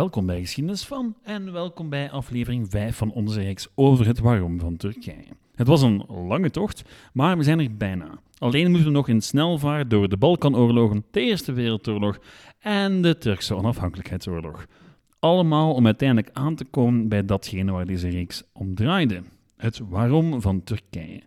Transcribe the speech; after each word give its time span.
Welkom 0.00 0.26
bij 0.26 0.40
Geschiedenis 0.40 0.86
van 0.86 1.14
en 1.22 1.52
welkom 1.52 1.88
bij 1.88 2.10
aflevering 2.10 2.70
5 2.70 2.96
van 2.96 3.12
onze 3.12 3.40
reeks 3.40 3.68
over 3.74 4.06
het 4.06 4.18
waarom 4.18 4.60
van 4.60 4.76
Turkije. 4.76 5.24
Het 5.54 5.66
was 5.66 5.82
een 5.82 6.04
lange 6.08 6.50
tocht, 6.50 6.82
maar 7.12 7.36
we 7.36 7.42
zijn 7.42 7.60
er 7.60 7.76
bijna. 7.76 8.18
Alleen 8.38 8.70
moeten 8.70 8.88
we 8.88 8.94
nog 8.94 9.08
in 9.08 9.20
snelvaart 9.20 9.90
door 9.90 10.08
de 10.08 10.16
Balkanoorlogen, 10.16 11.04
de 11.10 11.20
Eerste 11.20 11.52
Wereldoorlog 11.52 12.18
en 12.58 13.02
de 13.02 13.18
Turkse 13.18 13.54
onafhankelijkheidsoorlog. 13.54 14.66
Allemaal 15.18 15.74
om 15.74 15.86
uiteindelijk 15.86 16.30
aan 16.32 16.54
te 16.54 16.64
komen 16.64 17.08
bij 17.08 17.24
datgene 17.24 17.72
waar 17.72 17.86
deze 17.86 18.08
reeks 18.08 18.42
om 18.52 18.74
draaide: 18.74 19.22
het 19.56 19.80
waarom 19.88 20.40
van 20.40 20.64
Turkije. 20.64 21.22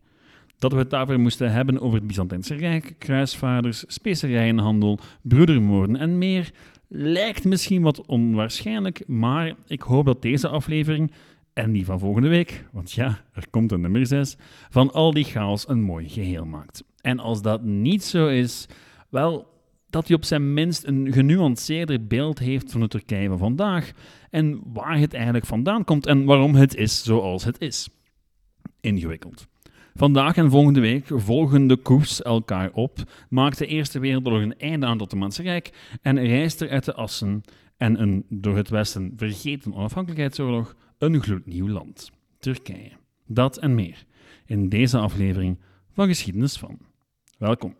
Dat 0.58 0.72
we 0.72 0.78
het 0.78 0.90
daarvoor 0.90 1.20
moesten 1.20 1.52
hebben 1.52 1.80
over 1.80 1.98
het 1.98 2.08
Byzantijnse 2.08 2.55
Rijk, 2.55 2.95
kruisvaarders, 2.98 3.84
specerijenhandel, 3.88 5.00
broedermoorden 5.22 5.95
en 5.95 6.17
meer, 6.17 6.52
lijkt 6.96 7.44
misschien 7.44 7.82
wat 7.82 8.06
onwaarschijnlijk, 8.06 9.08
maar 9.08 9.56
ik 9.68 9.82
hoop 9.82 10.06
dat 10.06 10.22
deze 10.22 10.48
aflevering 10.48 11.12
en 11.54 11.72
die 11.72 11.86
van 11.86 12.00
volgende 12.00 12.28
week, 12.28 12.66
want 12.72 12.92
ja, 12.92 13.24
er 13.32 13.50
komt 13.50 13.72
een 13.72 13.82
nummer 13.82 14.08
6, 14.08 14.36
van 14.70 14.92
al 14.92 15.14
die 15.14 15.24
chaos 15.24 15.70
een 15.70 15.82
mooi 15.82 16.10
geheel 16.10 16.46
maakt. 16.46 16.84
En 17.02 17.20
als 17.20 17.42
dat 17.42 17.64
niet 17.64 18.04
zo 18.04 18.28
is, 18.28 18.68
wel, 19.10 19.48
dat 19.90 20.08
hij 20.08 20.16
op 20.16 20.24
zijn 20.24 20.54
minst 20.54 20.84
een 20.84 21.14
genuanceerder 21.14 22.08
beeld 22.08 22.40
heeft 22.40 22.72
van 22.72 22.82
de 22.82 22.88
Turkije 22.88 23.28
van 23.28 23.38
vandaag 23.38 23.92
en 24.30 24.62
waar 24.66 24.98
het 24.98 25.14
eigenlijk 25.14 25.45
vandaan 25.45 25.84
komt 25.84 26.06
en 26.06 26.26
waarom 26.26 26.56
het 26.56 26.76
is 26.76 27.04
zoals 27.04 27.44
het 27.44 27.62
is. 27.62 27.89
Ingewikkeld. 28.82 29.48
Vandaag 29.95 30.36
en 30.36 30.49
volgende 30.49 30.80
week 30.80 31.05
volgen 31.08 31.67
de 31.67 31.77
koers 31.77 32.22
elkaar 32.22 32.72
op, 32.72 32.97
maakt 33.30 33.58
de 33.58 33.66
Eerste 33.66 33.99
Wereldoorlog 33.99 34.41
een 34.41 34.58
einde 34.58 34.86
aan 34.86 34.91
het 34.91 35.02
Ottomaanse 35.02 35.41
Rijk 35.41 35.97
en 36.02 36.19
reist 36.25 36.61
er 36.61 36.69
uit 36.69 36.86
de 36.86 36.94
assen 36.94 37.41
en 37.77 38.02
een 38.02 38.25
door 38.30 38.58
het 38.58 38.69
Westen 38.69 39.14
vergeten 39.16 39.73
onafhankelijkheidsoorlog 39.73 40.75
een 40.97 41.21
gloednieuw 41.21 41.67
land, 41.67 42.11
Turkije. 42.39 42.91
Dat 43.27 43.58
en 43.58 43.75
meer 43.75 44.05
in 44.45 44.69
deze 44.69 44.97
aflevering 44.97 45.59
van 45.91 46.08
Geschiedenis 46.08 46.58
van. 46.58 46.77
Welkom. 47.38 47.75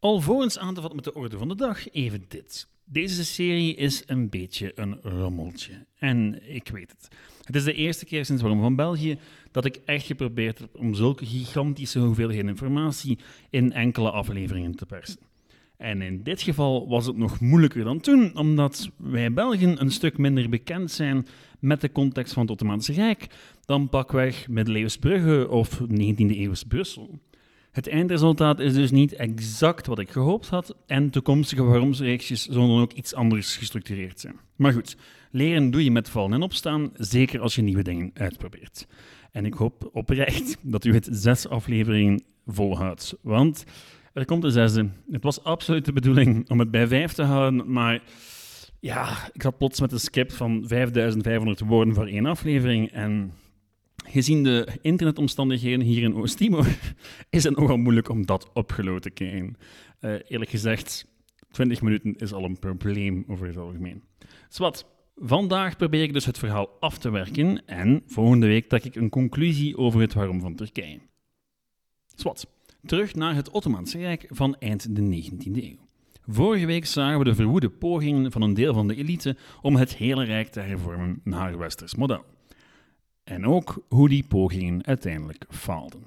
Alvorens 0.00 0.58
aan 0.58 0.74
te 0.74 0.80
vatten 0.80 0.96
met 0.96 1.04
de 1.04 1.14
orde 1.14 1.38
van 1.38 1.48
de 1.48 1.54
dag, 1.54 1.90
even 1.90 2.24
dit. 2.28 2.68
Deze 2.84 3.24
serie 3.24 3.74
is 3.74 4.02
een 4.06 4.28
beetje 4.28 4.72
een 4.74 5.00
rommeltje. 5.02 5.86
En 5.98 6.40
ik 6.54 6.68
weet 6.68 6.90
het. 6.90 7.08
Het 7.42 7.56
is 7.56 7.64
de 7.64 7.72
eerste 7.72 8.04
keer 8.04 8.24
sinds 8.24 8.42
Waarom 8.42 8.60
van 8.60 8.76
België 8.76 9.18
dat 9.50 9.64
ik 9.64 9.80
echt 9.84 10.06
geprobeerd 10.06 10.58
heb 10.58 10.68
om 10.76 10.94
zulke 10.94 11.26
gigantische 11.26 11.98
hoeveelheden 11.98 12.48
informatie 12.48 13.18
in 13.50 13.72
enkele 13.72 14.10
afleveringen 14.10 14.74
te 14.74 14.86
persen. 14.86 15.18
En 15.76 16.02
in 16.02 16.22
dit 16.22 16.42
geval 16.42 16.88
was 16.88 17.06
het 17.06 17.16
nog 17.16 17.40
moeilijker 17.40 17.84
dan 17.84 18.00
toen, 18.00 18.36
omdat 18.36 18.90
wij 18.96 19.32
Belgen 19.32 19.80
een 19.80 19.90
stuk 19.90 20.18
minder 20.18 20.48
bekend 20.48 20.90
zijn 20.90 21.26
met 21.58 21.80
de 21.80 21.92
context 21.92 22.32
van 22.32 22.42
het 22.42 22.50
Ottomaanse 22.50 22.92
Rijk 22.92 23.26
dan 23.64 23.88
pakweg 23.88 24.48
middeleeuws 24.48 24.96
Brugge 24.96 25.48
of 25.48 25.80
19e-eeuws 25.80 26.62
Brussel. 26.68 27.18
Het 27.78 27.88
eindresultaat 27.88 28.60
is 28.60 28.74
dus 28.74 28.90
niet 28.90 29.12
exact 29.12 29.86
wat 29.86 29.98
ik 29.98 30.10
gehoopt 30.10 30.48
had 30.48 30.76
en 30.86 31.10
toekomstige 31.10 31.62
waaromsreeksjes 31.62 32.44
zullen 32.46 32.68
dan 32.68 32.80
ook 32.80 32.92
iets 32.92 33.14
anders 33.14 33.56
gestructureerd 33.56 34.20
zijn. 34.20 34.36
Maar 34.56 34.72
goed, 34.72 34.96
leren 35.30 35.70
doe 35.70 35.84
je 35.84 35.90
met 35.90 36.08
vallen 36.08 36.32
en 36.32 36.42
opstaan, 36.42 36.90
zeker 36.94 37.40
als 37.40 37.54
je 37.54 37.62
nieuwe 37.62 37.82
dingen 37.82 38.10
uitprobeert. 38.14 38.86
En 39.32 39.44
ik 39.46 39.54
hoop 39.54 39.90
oprecht 39.92 40.56
dat 40.62 40.84
u 40.84 40.94
het 40.94 41.08
zes 41.10 41.48
afleveringen 41.48 42.22
volhoudt, 42.46 43.16
want 43.22 43.64
er 44.12 44.24
komt 44.24 44.42
de 44.42 44.50
zesde. 44.50 44.88
Het 45.10 45.22
was 45.22 45.44
absoluut 45.44 45.84
de 45.84 45.92
bedoeling 45.92 46.50
om 46.50 46.58
het 46.58 46.70
bij 46.70 46.86
vijf 46.86 47.12
te 47.12 47.22
houden, 47.22 47.72
maar 47.72 48.02
ja, 48.80 49.30
ik 49.32 49.42
had 49.42 49.58
plots 49.58 49.80
met 49.80 49.92
een 49.92 50.00
skip 50.00 50.32
van 50.32 50.64
5500 50.66 51.60
woorden 51.60 51.94
voor 51.94 52.06
één 52.06 52.26
aflevering 52.26 52.92
en 52.92 53.32
gezien 54.10 54.44
de 54.44 54.68
internetomstandigheden 54.82 55.80
hier 55.80 56.02
in 56.02 56.14
Oost-Timor, 56.14 56.66
is 57.30 57.44
het 57.44 57.56
nogal 57.56 57.76
moeilijk 57.76 58.08
om 58.08 58.26
dat 58.26 58.50
opgelopen 58.52 59.00
te 59.00 59.10
krijgen. 59.10 59.56
Uh, 60.00 60.14
eerlijk 60.28 60.50
gezegd, 60.50 61.06
20 61.50 61.82
minuten 61.82 62.16
is 62.16 62.32
al 62.32 62.44
een 62.44 62.58
probleem 62.58 63.24
over 63.28 63.46
het 63.46 63.56
algemeen. 63.56 64.02
Zwat, 64.48 64.86
vandaag 65.16 65.76
probeer 65.76 66.02
ik 66.02 66.12
dus 66.12 66.24
het 66.24 66.38
verhaal 66.38 66.68
af 66.80 66.98
te 66.98 67.10
werken 67.10 67.66
en 67.66 68.02
volgende 68.06 68.46
week 68.46 68.68
trek 68.68 68.84
ik 68.84 68.94
een 68.94 69.08
conclusie 69.08 69.76
over 69.76 70.00
het 70.00 70.14
waarom 70.14 70.40
van 70.40 70.54
Turkije. 70.54 70.98
Zwat, 72.14 72.46
terug 72.84 73.14
naar 73.14 73.34
het 73.34 73.50
Ottomaanse 73.50 73.98
Rijk 73.98 74.26
van 74.28 74.56
eind 74.58 74.96
de 74.96 75.22
19e 75.22 75.64
eeuw. 75.64 75.86
Vorige 76.26 76.66
week 76.66 76.86
zagen 76.86 77.18
we 77.18 77.24
de 77.24 77.34
verwoede 77.34 77.70
pogingen 77.70 78.32
van 78.32 78.42
een 78.42 78.54
deel 78.54 78.74
van 78.74 78.88
de 78.88 78.96
elite 78.96 79.36
om 79.62 79.76
het 79.76 79.96
hele 79.96 80.24
Rijk 80.24 80.48
te 80.48 80.60
hervormen 80.60 81.20
naar 81.24 81.58
westers 81.58 81.94
model. 81.94 82.24
En 83.28 83.46
ook 83.46 83.84
hoe 83.88 84.08
die 84.08 84.24
pogingen 84.28 84.86
uiteindelijk 84.86 85.44
faalden. 85.50 86.02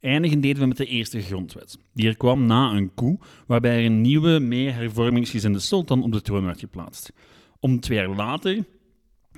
Eindigen 0.00 0.40
deden 0.40 0.62
we 0.62 0.68
met 0.68 0.76
de 0.76 0.86
eerste 0.86 1.20
grondwet. 1.20 1.78
Die 1.92 2.08
er 2.08 2.16
kwam 2.16 2.46
na 2.46 2.70
een 2.70 2.94
coup 2.94 3.26
waarbij 3.46 3.78
er 3.78 3.84
een 3.84 4.00
nieuwe, 4.00 4.38
meer 4.38 4.74
hervormingsgezinde 4.74 5.58
sultan 5.58 6.02
op 6.02 6.12
de 6.12 6.22
troon 6.22 6.44
werd 6.44 6.58
geplaatst. 6.58 7.12
Om 7.60 7.80
twee 7.80 7.98
jaar 7.98 8.08
later 8.08 8.64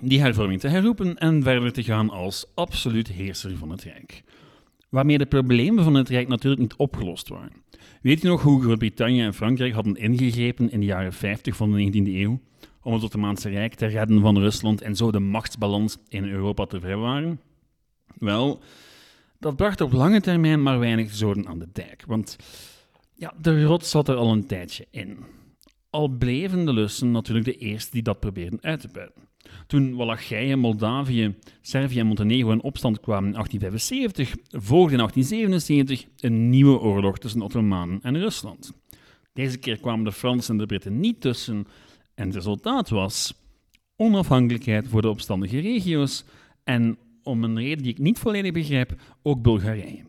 die 0.00 0.20
hervorming 0.20 0.60
te 0.60 0.68
herroepen 0.68 1.16
en 1.16 1.42
verder 1.42 1.72
te 1.72 1.82
gaan 1.82 2.10
als 2.10 2.46
absoluut 2.54 3.08
heerser 3.08 3.56
van 3.56 3.70
het 3.70 3.82
Rijk. 3.82 4.22
Waarmee 4.88 5.18
de 5.18 5.26
problemen 5.26 5.84
van 5.84 5.94
het 5.94 6.08
Rijk 6.08 6.28
natuurlijk 6.28 6.62
niet 6.62 6.76
opgelost 6.76 7.28
waren. 7.28 7.52
Weet 8.02 8.22
je 8.22 8.28
nog 8.28 8.42
hoe 8.42 8.62
Groot-Brittannië 8.62 9.22
en 9.22 9.34
Frankrijk 9.34 9.72
hadden 9.72 9.96
ingegrepen 9.96 10.70
in 10.70 10.80
de 10.80 10.86
jaren 10.86 11.12
50 11.12 11.56
van 11.56 11.72
de 11.72 11.92
19e 11.92 12.14
eeuw? 12.14 12.40
Om 12.86 12.92
het 12.92 13.02
Ottomaanse 13.02 13.48
Rijk 13.48 13.74
te 13.74 13.86
redden 13.86 14.20
van 14.20 14.38
Rusland 14.38 14.80
en 14.80 14.96
zo 14.96 15.10
de 15.10 15.20
machtsbalans 15.20 15.98
in 16.08 16.24
Europa 16.24 16.66
te 16.66 16.80
vrijwaren? 16.80 17.40
Wel, 18.18 18.62
dat 19.38 19.56
bracht 19.56 19.80
op 19.80 19.92
lange 19.92 20.20
termijn 20.20 20.62
maar 20.62 20.78
weinig 20.78 21.14
zoden 21.14 21.46
aan 21.46 21.58
de 21.58 21.68
dijk, 21.72 22.04
want 22.06 22.36
ja, 23.14 23.34
de 23.40 23.64
rot 23.64 23.86
zat 23.86 24.08
er 24.08 24.16
al 24.16 24.32
een 24.32 24.46
tijdje 24.46 24.86
in. 24.90 25.18
Al 25.90 26.08
bleven 26.08 26.64
de 26.64 26.72
Lussen 26.72 27.10
natuurlijk 27.10 27.46
de 27.46 27.56
eerste 27.56 27.90
die 27.90 28.02
dat 28.02 28.20
probeerden 28.20 28.58
uit 28.62 28.80
te 28.80 28.88
buiten. 28.92 29.22
Toen 29.66 29.96
Wallachije, 29.96 30.56
Moldavië, 30.56 31.34
Servië 31.60 31.98
en 31.98 32.06
Montenegro 32.06 32.50
in 32.50 32.62
opstand 32.62 33.00
kwamen 33.00 33.26
in 33.26 33.32
1875, 33.32 34.36
volgde 34.50 34.92
in 34.92 34.98
1877 34.98 36.04
een 36.20 36.50
nieuwe 36.50 36.78
oorlog 36.78 37.18
tussen 37.18 37.42
Ottomanen 37.42 37.98
en 38.02 38.18
Rusland. 38.18 38.72
Deze 39.32 39.58
keer 39.58 39.78
kwamen 39.78 40.04
de 40.04 40.12
Fransen 40.12 40.52
en 40.52 40.60
de 40.60 40.66
Britten 40.66 41.00
niet 41.00 41.20
tussen, 41.20 41.66
en 42.16 42.26
het 42.26 42.34
resultaat 42.34 42.88
was 42.88 43.34
onafhankelijkheid 43.96 44.88
voor 44.88 45.02
de 45.02 45.08
opstandige 45.08 45.58
regio's 45.58 46.24
en, 46.64 46.98
om 47.22 47.44
een 47.44 47.58
reden 47.58 47.82
die 47.82 47.92
ik 47.92 47.98
niet 47.98 48.18
volledig 48.18 48.52
begrijp, 48.52 49.00
ook 49.22 49.42
Bulgarije. 49.42 50.04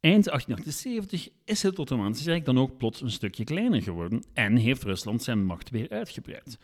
Eind 0.00 0.24
1878 0.24 1.28
is 1.44 1.62
het 1.62 1.78
Ottomaanse 1.78 2.24
Rijk 2.24 2.44
dan 2.44 2.58
ook 2.58 2.76
plots 2.76 3.00
een 3.00 3.10
stukje 3.10 3.44
kleiner 3.44 3.82
geworden 3.82 4.22
en 4.32 4.56
heeft 4.56 4.82
Rusland 4.82 5.22
zijn 5.22 5.44
macht 5.44 5.70
weer 5.70 5.88
uitgebreid. 5.88 6.58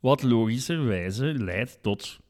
Wat 0.00 0.22
logischerwijze 0.22 1.24
leidt 1.24 1.78
tot 1.82 2.20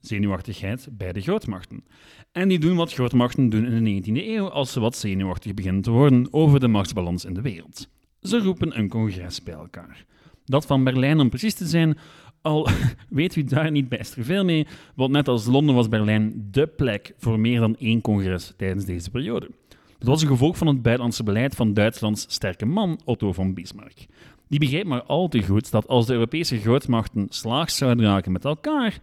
zenuwachtigheid 0.00 0.88
bij 0.90 1.12
de 1.12 1.20
grootmachten. 1.20 1.84
En 2.32 2.48
die 2.48 2.58
doen 2.58 2.76
wat 2.76 2.92
grootmachten 2.92 3.48
doen 3.48 3.64
in 3.66 3.84
de 3.84 4.10
19e 4.10 4.26
eeuw 4.26 4.50
als 4.50 4.72
ze 4.72 4.80
wat 4.80 4.96
zenuwachtig 4.96 5.54
beginnen 5.54 5.82
te 5.82 5.90
worden 5.90 6.28
over 6.30 6.60
de 6.60 6.68
machtsbalans 6.68 7.24
in 7.24 7.34
de 7.34 7.40
wereld. 7.40 7.88
Ze 8.20 8.38
roepen 8.38 8.78
een 8.78 8.88
congres 8.88 9.42
bij 9.42 9.54
elkaar. 9.54 10.04
Dat 10.50 10.66
van 10.66 10.84
Berlijn, 10.84 11.20
om 11.20 11.28
precies 11.28 11.54
te 11.54 11.66
zijn, 11.66 11.98
al 12.42 12.68
weet 13.08 13.36
u 13.36 13.44
daar 13.44 13.70
niet 13.70 13.88
bijster 13.88 14.24
veel 14.24 14.44
mee, 14.44 14.66
want 14.94 15.12
net 15.12 15.28
als 15.28 15.46
Londen 15.46 15.74
was 15.74 15.88
Berlijn 15.88 16.48
dé 16.50 16.66
plek 16.66 17.14
voor 17.18 17.38
meer 17.38 17.60
dan 17.60 17.76
één 17.76 18.00
congres 18.00 18.54
tijdens 18.56 18.84
deze 18.84 19.10
periode. 19.10 19.50
Dat 19.98 20.08
was 20.08 20.22
een 20.22 20.28
gevolg 20.28 20.56
van 20.56 20.66
het 20.66 20.82
buitenlandse 20.82 21.22
beleid 21.22 21.54
van 21.54 21.74
Duitslands 21.74 22.24
sterke 22.28 22.66
man 22.66 23.00
Otto 23.04 23.32
von 23.32 23.54
Bismarck. 23.54 24.06
Die 24.48 24.58
begreep 24.58 24.86
maar 24.86 25.02
al 25.02 25.28
te 25.28 25.42
goed 25.42 25.70
dat 25.70 25.88
als 25.88 26.06
de 26.06 26.12
Europese 26.12 26.58
grootmachten 26.58 27.26
slaags 27.28 27.76
zouden 27.76 28.04
raken 28.04 28.32
met 28.32 28.44
elkaar, 28.44 28.98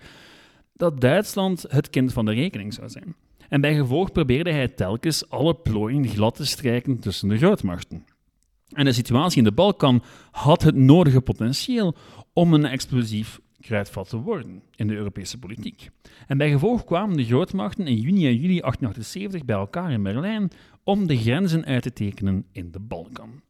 dat 0.73 1.01
Duitsland 1.01 1.65
het 1.67 1.89
kind 1.89 2.13
van 2.13 2.25
de 2.25 2.33
rekening 2.33 2.73
zou 2.73 2.89
zijn. 2.89 3.15
En 3.49 3.61
bij 3.61 3.75
gevolg 3.75 4.11
probeerde 4.11 4.51
hij 4.51 4.67
telkens 4.67 5.29
alle 5.29 5.53
plooien 5.53 6.07
glad 6.07 6.35
te 6.35 6.45
strijken 6.45 6.99
tussen 6.99 7.29
de 7.29 7.37
grootmachten. 7.37 8.05
En 8.77 8.85
de 8.85 8.91
situatie 8.91 9.37
in 9.37 9.43
de 9.43 9.51
Balkan 9.51 10.03
had 10.31 10.61
het 10.61 10.75
nodige 10.75 11.21
potentieel 11.21 11.95
om 12.33 12.53
een 12.53 12.65
explosief 12.65 13.39
kruidvat 13.59 14.09
te 14.09 14.17
worden 14.17 14.61
in 14.75 14.87
de 14.87 14.95
Europese 14.95 15.39
politiek. 15.39 15.89
En 16.27 16.37
bij 16.37 16.49
gevolg 16.49 16.83
kwamen 16.83 17.17
de 17.17 17.25
grootmachten 17.25 17.87
in 17.87 17.95
juni 17.95 18.25
en 18.27 18.35
juli 18.35 18.59
1878 18.59 19.45
bij 19.45 19.55
elkaar 19.55 19.91
in 19.91 20.03
Berlijn 20.03 20.51
om 20.83 21.07
de 21.07 21.17
grenzen 21.17 21.65
uit 21.65 21.83
te 21.83 21.93
tekenen 21.93 22.45
in 22.51 22.71
de 22.71 22.79
Balkan. 22.79 23.41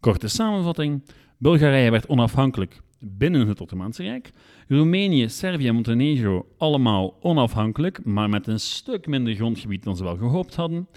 Korte 0.00 0.28
samenvatting: 0.28 1.02
Bulgarije 1.38 1.90
werd 1.90 2.08
onafhankelijk 2.08 2.80
binnen 2.98 3.48
het 3.48 3.60
Ottomaanse 3.60 4.02
Rijk. 4.02 4.30
Roemenië, 4.68 5.28
Servië 5.28 5.68
en 5.68 5.74
Montenegro 5.74 6.46
allemaal 6.58 7.16
onafhankelijk, 7.20 8.04
maar 8.04 8.28
met 8.28 8.46
een 8.46 8.60
stuk 8.60 9.06
minder 9.06 9.34
grondgebied 9.34 9.82
dan 9.82 9.96
ze 9.96 10.04
wel 10.04 10.16
gehoopt 10.16 10.54
hadden. 10.54 10.88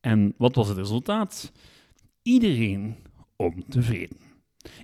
En 0.00 0.34
wat 0.38 0.54
was 0.54 0.68
het 0.68 0.76
resultaat? 0.76 1.52
Iedereen 2.22 2.96
ontevreden. 3.36 4.16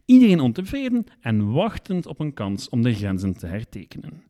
Iedereen 0.05 0.41
ontevreden 0.41 1.05
en 1.21 1.53
wachtend 1.53 2.07
op 2.07 2.21
een 2.21 2.35
kans 2.35 2.69
om 2.69 2.83
de 2.83 2.95
grenzen 2.95 3.37
te 3.37 3.47
hertekenen. 3.47 4.23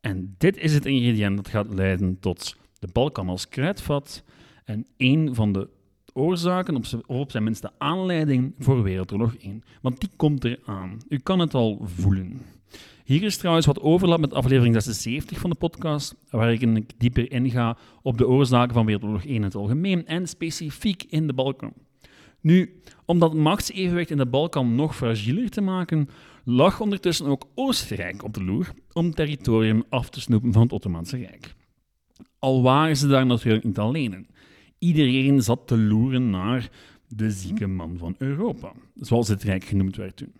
En 0.00 0.34
dit 0.38 0.56
is 0.56 0.74
het 0.74 0.86
ingrediënt 0.86 1.36
dat 1.36 1.48
gaat 1.48 1.74
leiden 1.74 2.18
tot 2.20 2.56
de 2.78 2.88
Balkan 2.92 3.28
als 3.28 3.48
kruidvat 3.48 4.24
en 4.64 4.86
een 4.96 5.34
van 5.34 5.52
de 5.52 5.68
oorzaken, 6.12 6.76
of 6.76 6.94
op 7.06 7.30
zijn 7.30 7.44
minste 7.44 7.70
aanleiding 7.78 8.54
voor 8.58 8.82
Wereldoorlog 8.82 9.36
1. 9.36 9.62
Want 9.80 10.00
die 10.00 10.10
komt 10.16 10.44
eraan. 10.44 10.98
U 11.08 11.18
kan 11.18 11.38
het 11.38 11.54
al 11.54 11.80
voelen. 11.82 12.40
Hier 13.04 13.22
is 13.22 13.36
trouwens 13.36 13.66
wat 13.66 13.80
overlap 13.80 14.20
met 14.20 14.32
aflevering 14.32 14.74
76 14.74 15.38
van 15.38 15.50
de 15.50 15.56
podcast, 15.56 16.14
waar 16.30 16.52
ik 16.52 16.82
dieper 16.98 17.32
inga 17.32 17.76
op 18.02 18.18
de 18.18 18.28
oorzaken 18.28 18.74
van 18.74 18.86
Wereldoorlog 18.86 19.24
1 19.24 19.34
in 19.34 19.42
het 19.42 19.54
algemeen 19.54 20.06
en 20.06 20.26
specifiek 20.26 21.02
in 21.08 21.26
de 21.26 21.32
Balkan. 21.32 21.72
Nu, 22.40 22.80
om 23.04 23.18
dat 23.18 23.34
machtsevenwicht 23.34 24.10
in 24.10 24.16
de 24.16 24.26
Balkan 24.26 24.74
nog 24.74 24.96
fragieler 24.96 25.50
te 25.50 25.60
maken, 25.60 26.08
lag 26.44 26.80
ondertussen 26.80 27.26
ook 27.26 27.48
Oostenrijk 27.54 28.24
op 28.24 28.34
de 28.34 28.44
loer 28.44 28.72
om 28.92 29.14
territorium 29.14 29.84
af 29.88 30.10
te 30.10 30.20
snoepen 30.20 30.52
van 30.52 30.62
het 30.62 30.72
Ottomaanse 30.72 31.16
Rijk. 31.16 31.54
Al 32.38 32.62
waren 32.62 32.96
ze 32.96 33.06
daar 33.06 33.26
natuurlijk 33.26 33.64
niet 33.64 33.78
alleen 33.78 34.12
in. 34.12 34.26
Iedereen 34.78 35.42
zat 35.42 35.66
te 35.66 35.78
loeren 35.78 36.30
naar 36.30 36.70
de 37.08 37.30
zieke 37.30 37.66
man 37.66 37.98
van 37.98 38.14
Europa, 38.18 38.72
zoals 38.94 39.28
het 39.28 39.42
Rijk 39.42 39.64
genoemd 39.64 39.96
werd 39.96 40.16
toen. 40.16 40.32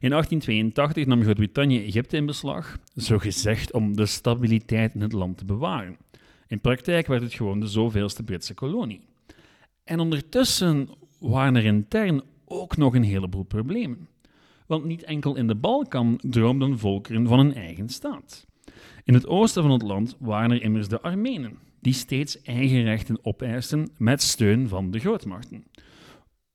In 0.00 0.10
1882 0.10 1.06
nam 1.06 1.22
Groot-Brittannië 1.22 1.84
Egypte 1.84 2.16
in 2.16 2.26
beslag, 2.26 2.78
zogezegd 2.94 3.72
om 3.72 3.96
de 3.96 4.06
stabiliteit 4.06 4.94
in 4.94 5.00
het 5.00 5.12
land 5.12 5.38
te 5.38 5.44
bewaren. 5.44 5.96
In 6.46 6.60
praktijk 6.60 7.06
werd 7.06 7.22
het 7.22 7.34
gewoon 7.34 7.60
de 7.60 7.66
zoveelste 7.66 8.22
Britse 8.22 8.54
kolonie. 8.54 9.00
En 9.84 10.00
ondertussen 10.00 10.88
waren 11.20 11.56
er 11.56 11.64
intern 11.64 12.22
ook 12.44 12.76
nog 12.76 12.94
een 12.94 13.02
heleboel 13.02 13.42
problemen. 13.42 14.08
Want 14.66 14.84
niet 14.84 15.02
enkel 15.02 15.36
in 15.36 15.46
de 15.46 15.54
Balkan 15.54 16.20
droomden 16.22 16.78
volkeren 16.78 17.26
van 17.26 17.38
een 17.38 17.54
eigen 17.54 17.88
staat. 17.88 18.46
In 19.04 19.14
het 19.14 19.26
oosten 19.26 19.62
van 19.62 19.72
het 19.72 19.82
land 19.82 20.16
waren 20.18 20.50
er 20.50 20.62
immers 20.62 20.88
de 20.88 21.00
Armenen, 21.00 21.58
die 21.80 21.92
steeds 21.92 22.42
eigen 22.42 22.82
rechten 22.82 23.18
opeisten 23.22 23.90
met 23.96 24.22
steun 24.22 24.68
van 24.68 24.90
de 24.90 24.98
grootmachten. 24.98 25.64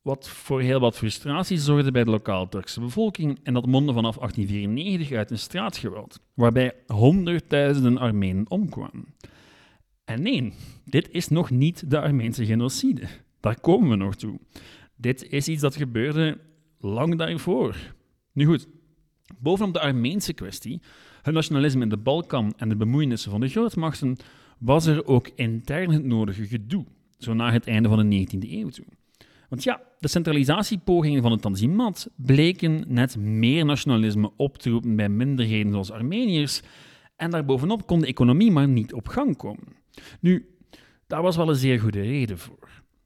Wat 0.02 0.30
voor 0.30 0.62
heel 0.62 0.80
wat 0.80 0.98
frustratie 0.98 1.58
zorgde 1.58 1.92
bij 1.92 2.04
de 2.04 2.10
lokale 2.10 2.50
Turkse 2.50 2.80
bevolking 2.80 3.40
en 3.44 3.54
dat 3.54 3.66
mondde 3.66 3.94
vanaf 3.94 4.18
1894 4.18 5.18
uit 5.18 5.32
een 5.32 5.40
straatgeweld, 5.40 6.20
waarbij 6.34 6.74
honderdduizenden 6.88 7.98
Armenen 7.98 8.50
omkwamen. 8.50 9.16
En 10.04 10.22
nee, 10.22 10.54
dit 10.86 11.10
is 11.12 11.28
nog 11.28 11.50
niet 11.50 11.90
de 11.90 12.02
Armeense 12.02 12.46
genocide. 12.46 13.08
Daar 13.46 13.60
komen 13.60 13.90
we 13.90 13.96
nog 13.96 14.16
toe. 14.16 14.40
Dit 14.96 15.30
is 15.30 15.48
iets 15.48 15.62
dat 15.62 15.76
gebeurde 15.76 16.38
lang 16.80 17.18
daarvoor. 17.18 17.94
Nu 18.32 18.46
goed, 18.46 18.68
bovenop 19.40 19.74
de 19.74 19.80
Armeense 19.80 20.34
kwestie, 20.34 20.82
het 21.22 21.34
nationalisme 21.34 21.84
in 21.84 21.90
de 21.90 21.98
Balkan 21.98 22.54
en 22.58 22.70
de 22.70 22.76
bemoeienissen 22.76 23.32
van 23.32 23.40
de 23.40 23.48
grootmachten, 23.48 24.18
was 24.60 24.86
er 24.86 25.06
ook 25.06 25.30
intern 25.36 25.92
het 25.92 26.04
nodige 26.04 26.48
gedoe, 26.48 26.86
zo 27.18 27.34
na 27.34 27.52
het 27.52 27.68
einde 27.68 27.90
van 27.90 28.10
de 28.10 28.28
19e 28.28 28.50
eeuw 28.50 28.70
toe. 28.70 28.86
Want 29.50 29.64
ja, 29.64 29.82
de 30.00 30.08
centralisatiepogingen 30.08 31.22
van 31.22 31.32
het 31.32 31.42
Tanzimat 31.42 32.10
bleken 32.16 32.84
net 32.88 33.18
meer 33.18 33.66
nationalisme 33.66 34.32
op 34.38 34.58
te 34.58 34.70
roepen 34.70 34.96
bij 34.96 35.10
minderheden 35.10 35.72
zoals 35.72 35.92
Armeniërs, 35.92 36.62
en 37.16 37.32
daarbovenop 37.32 37.88
kon 37.88 38.00
de 38.00 38.08
economie 38.08 38.52
maar 38.52 38.68
niet 38.68 38.94
op 38.94 39.08
gang 39.08 39.38
komen. 39.38 39.68
Nu, 40.20 40.50
daar 41.08 41.22
was 41.22 41.36
wel 41.36 41.50
een 41.50 41.56
zeer 41.56 41.80
goede 41.80 42.02
reden 42.02 42.38
voor. 42.38 42.65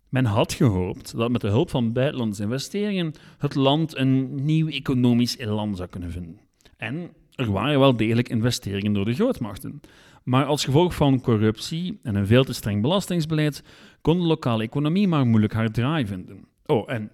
Men 0.10 0.26
had 0.26 0.54
gehoopt 0.54 1.18
dat 1.18 1.32
met 1.32 1.42
de 1.42 1.48
hulp 1.48 1.70
van 1.70 1.94
buitenlandse 1.94 2.44
investeringen 2.44 3.14
het 3.38 3.56
land 3.56 3.98
een 3.98 4.46
nieuw 4.46 4.68
economisch 4.68 5.38
elan 5.38 5.76
zou 5.76 5.90
kunnen 5.90 6.12
vinden. 6.12 6.40
En 6.78 7.10
er 7.36 7.52
waren 7.52 7.80
wel 7.80 7.96
degelijk 7.96 8.30
investeringen 8.30 8.94
door 8.94 9.06
de 9.06 9.14
grootmachten. 9.14 9.82
Maar 10.24 10.46
als 10.46 10.66
gevolg 10.66 10.96
van 10.96 11.22
corruptie 11.22 12.00
en 12.04 12.16
een 12.16 12.28
veel 12.28 12.44
te 12.44 12.54
streng 12.54 12.82
belastingsbeleid 12.82 13.64
kon 14.02 14.18
de 14.18 14.26
lokale 14.26 14.64
economie 14.64 15.08
maar 15.08 15.28
moeilijk 15.28 15.54
haar 15.54 15.72
draai 15.72 16.06
vinden. 16.06 16.46
Oh, 16.66 16.92
en 16.92 17.12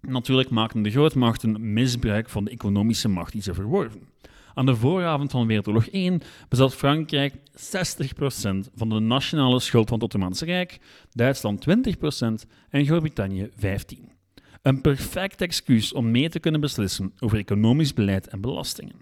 natuurlijk 0.00 0.50
maakten 0.50 0.82
de 0.82 0.90
grootmachten 0.90 1.72
misbruik 1.72 2.28
van 2.28 2.44
de 2.44 2.50
economische 2.50 3.08
macht 3.08 3.32
die 3.32 3.42
ze 3.42 3.54
verworven. 3.54 4.08
Aan 4.54 4.66
de 4.66 4.76
vooravond 4.76 5.30
van 5.30 5.46
Wereldoorlog 5.46 5.88
1 5.88 6.20
bezat 6.48 6.74
Frankrijk 6.74 7.34
60% 7.34 7.36
van 8.74 8.88
de 8.88 9.00
nationale 9.00 9.60
schuld 9.60 9.88
van 9.88 9.94
het 9.94 10.04
Ottomaanse 10.04 10.44
Rijk, 10.44 10.78
Duitsland 11.12 11.66
20% 11.68 12.48
en 12.68 12.84
Groot-Brittannië 12.84 13.50
15%. 13.50 13.54
Een 14.62 14.80
perfect 14.80 15.40
excuus 15.40 15.92
om 15.92 16.10
mee 16.10 16.28
te 16.28 16.40
kunnen 16.40 16.60
beslissen 16.60 17.12
over 17.20 17.38
economisch 17.38 17.94
beleid 17.94 18.28
en 18.28 18.40
belastingen. 18.40 18.94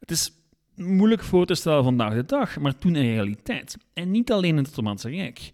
Het 0.00 0.10
is 0.10 0.32
moeilijk 0.74 1.22
voor 1.22 1.46
te 1.46 1.54
stellen 1.54 1.84
vandaag 1.84 2.14
de 2.14 2.24
dag, 2.24 2.58
maar 2.58 2.78
toen 2.78 2.94
een 2.94 3.12
realiteit. 3.12 3.76
En 3.92 4.10
niet 4.10 4.32
alleen 4.32 4.50
in 4.50 4.56
het 4.56 4.68
Ottomaanse 4.68 5.10
Rijk. 5.10 5.50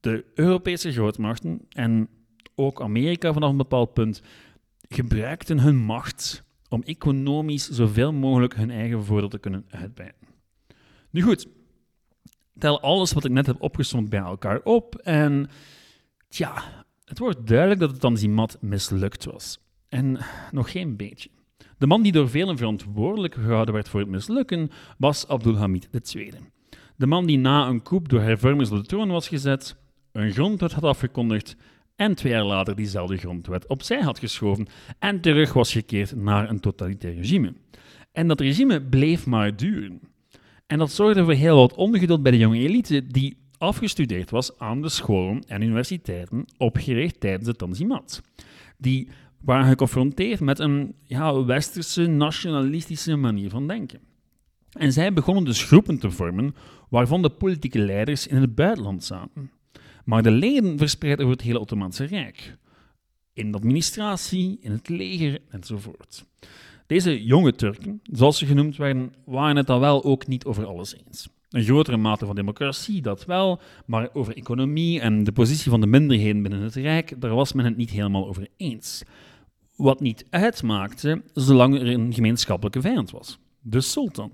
De 0.00 0.24
Europese 0.34 0.92
grootmachten 0.92 1.60
en 1.68 2.08
ook 2.54 2.82
Amerika 2.82 3.32
vanaf 3.32 3.50
een 3.50 3.56
bepaald 3.56 3.92
punt 3.92 4.22
gebruikten 4.88 5.58
hun 5.58 5.76
macht 5.76 6.44
om 6.68 6.82
economisch 6.82 7.68
zoveel 7.68 8.12
mogelijk 8.12 8.54
hun 8.54 8.70
eigen 8.70 9.04
voordeel 9.04 9.28
te 9.28 9.38
kunnen 9.38 9.64
uitbijten. 9.68 10.26
Nu 11.10 11.22
goed, 11.22 11.46
tel 12.58 12.80
alles 12.80 13.12
wat 13.12 13.24
ik 13.24 13.30
net 13.30 13.46
heb 13.46 13.62
opgesomd 13.62 14.08
bij 14.08 14.20
elkaar 14.20 14.60
op 14.62 14.94
en 14.94 15.48
tja, 16.28 16.84
het 17.04 17.18
wordt 17.18 17.46
duidelijk 17.46 17.80
dat 17.80 17.90
het 17.90 18.00
Tanzimat 18.00 18.58
mislukt 18.60 19.24
was. 19.24 19.58
En 19.88 20.18
nog 20.50 20.70
geen 20.70 20.96
beetje. 20.96 21.30
De 21.78 21.86
man 21.86 22.02
die 22.02 22.12
door 22.12 22.28
velen 22.28 22.56
verantwoordelijk 22.56 23.34
gehouden 23.34 23.74
werd 23.74 23.88
voor 23.88 24.00
het 24.00 24.08
mislukken 24.08 24.70
was 24.98 25.28
Abdulhamid 25.28 25.88
II. 26.14 26.32
De 26.96 27.06
man 27.06 27.26
die 27.26 27.38
na 27.38 27.66
een 27.66 27.82
coup 27.82 28.08
door 28.08 28.20
hervormers 28.20 28.70
op 28.70 28.76
de 28.76 28.86
troon 28.86 29.08
was 29.08 29.28
gezet, 29.28 29.76
een 30.12 30.32
grondwet 30.32 30.72
had 30.72 30.84
afgekondigd 30.84 31.56
en 31.96 32.14
twee 32.14 32.32
jaar 32.32 32.44
later 32.44 32.76
diezelfde 32.76 33.16
grondwet 33.16 33.66
opzij 33.66 34.00
had 34.00 34.18
geschoven 34.18 34.66
en 34.98 35.20
terug 35.20 35.52
was 35.52 35.72
gekeerd 35.72 36.16
naar 36.16 36.50
een 36.50 36.60
totalitair 36.60 37.14
regime. 37.14 37.54
En 38.12 38.28
dat 38.28 38.40
regime 38.40 38.82
bleef 38.82 39.26
maar 39.26 39.56
duren. 39.56 40.00
En 40.66 40.78
dat 40.78 40.90
zorgde 40.90 41.24
voor 41.24 41.32
heel 41.32 41.56
wat 41.56 41.74
ongeduld 41.74 42.22
bij 42.22 42.32
de 42.32 42.38
jonge 42.38 42.58
elite 42.58 43.06
die 43.06 43.36
afgestudeerd 43.58 44.30
was 44.30 44.58
aan 44.58 44.82
de 44.82 44.88
scholen 44.88 45.42
en 45.46 45.62
universiteiten 45.62 46.44
opgericht 46.56 47.20
tijdens 47.20 47.44
de 47.44 47.56
Tanzimat. 47.56 48.22
Die 48.78 49.08
waren 49.40 49.66
geconfronteerd 49.66 50.40
met 50.40 50.58
een 50.58 50.94
ja, 51.02 51.44
westerse 51.44 52.06
nationalistische 52.06 53.16
manier 53.16 53.50
van 53.50 53.68
denken. 53.68 54.00
En 54.70 54.92
zij 54.92 55.12
begonnen 55.12 55.44
dus 55.44 55.62
groepen 55.64 55.98
te 55.98 56.10
vormen 56.10 56.54
waarvan 56.88 57.22
de 57.22 57.30
politieke 57.30 57.78
leiders 57.78 58.26
in 58.26 58.36
het 58.36 58.54
buitenland 58.54 59.04
zaten 59.04 59.50
maar 60.06 60.22
de 60.22 60.30
leden 60.30 60.78
verspreid 60.78 61.20
over 61.20 61.32
het 61.32 61.42
hele 61.42 61.60
Ottomaanse 61.60 62.04
Rijk. 62.04 62.56
In 63.32 63.50
de 63.52 63.58
administratie, 63.58 64.58
in 64.60 64.70
het 64.70 64.88
leger 64.88 65.38
enzovoort. 65.50 66.24
Deze 66.86 67.24
jonge 67.24 67.54
Turken, 67.54 68.00
zoals 68.02 68.38
ze 68.38 68.46
genoemd 68.46 68.76
werden, 68.76 69.14
waren 69.24 69.56
het 69.56 69.66
dan 69.66 69.80
wel 69.80 70.04
ook 70.04 70.26
niet 70.26 70.44
over 70.44 70.66
alles 70.66 70.96
eens. 71.06 71.28
Een 71.50 71.64
grotere 71.64 71.96
mate 71.96 72.26
van 72.26 72.34
democratie, 72.34 73.02
dat 73.02 73.24
wel, 73.24 73.60
maar 73.86 74.08
over 74.12 74.36
economie 74.36 75.00
en 75.00 75.24
de 75.24 75.32
positie 75.32 75.70
van 75.70 75.80
de 75.80 75.86
minderheden 75.86 76.42
binnen 76.42 76.60
het 76.60 76.74
Rijk, 76.74 77.20
daar 77.20 77.34
was 77.34 77.52
men 77.52 77.64
het 77.64 77.76
niet 77.76 77.90
helemaal 77.90 78.28
over 78.28 78.48
eens. 78.56 79.02
Wat 79.76 80.00
niet 80.00 80.26
uitmaakte, 80.30 81.22
zolang 81.32 81.74
er 81.74 81.86
een 81.86 82.14
gemeenschappelijke 82.14 82.80
vijand 82.80 83.10
was: 83.10 83.38
de 83.60 83.80
sultan. 83.80 84.32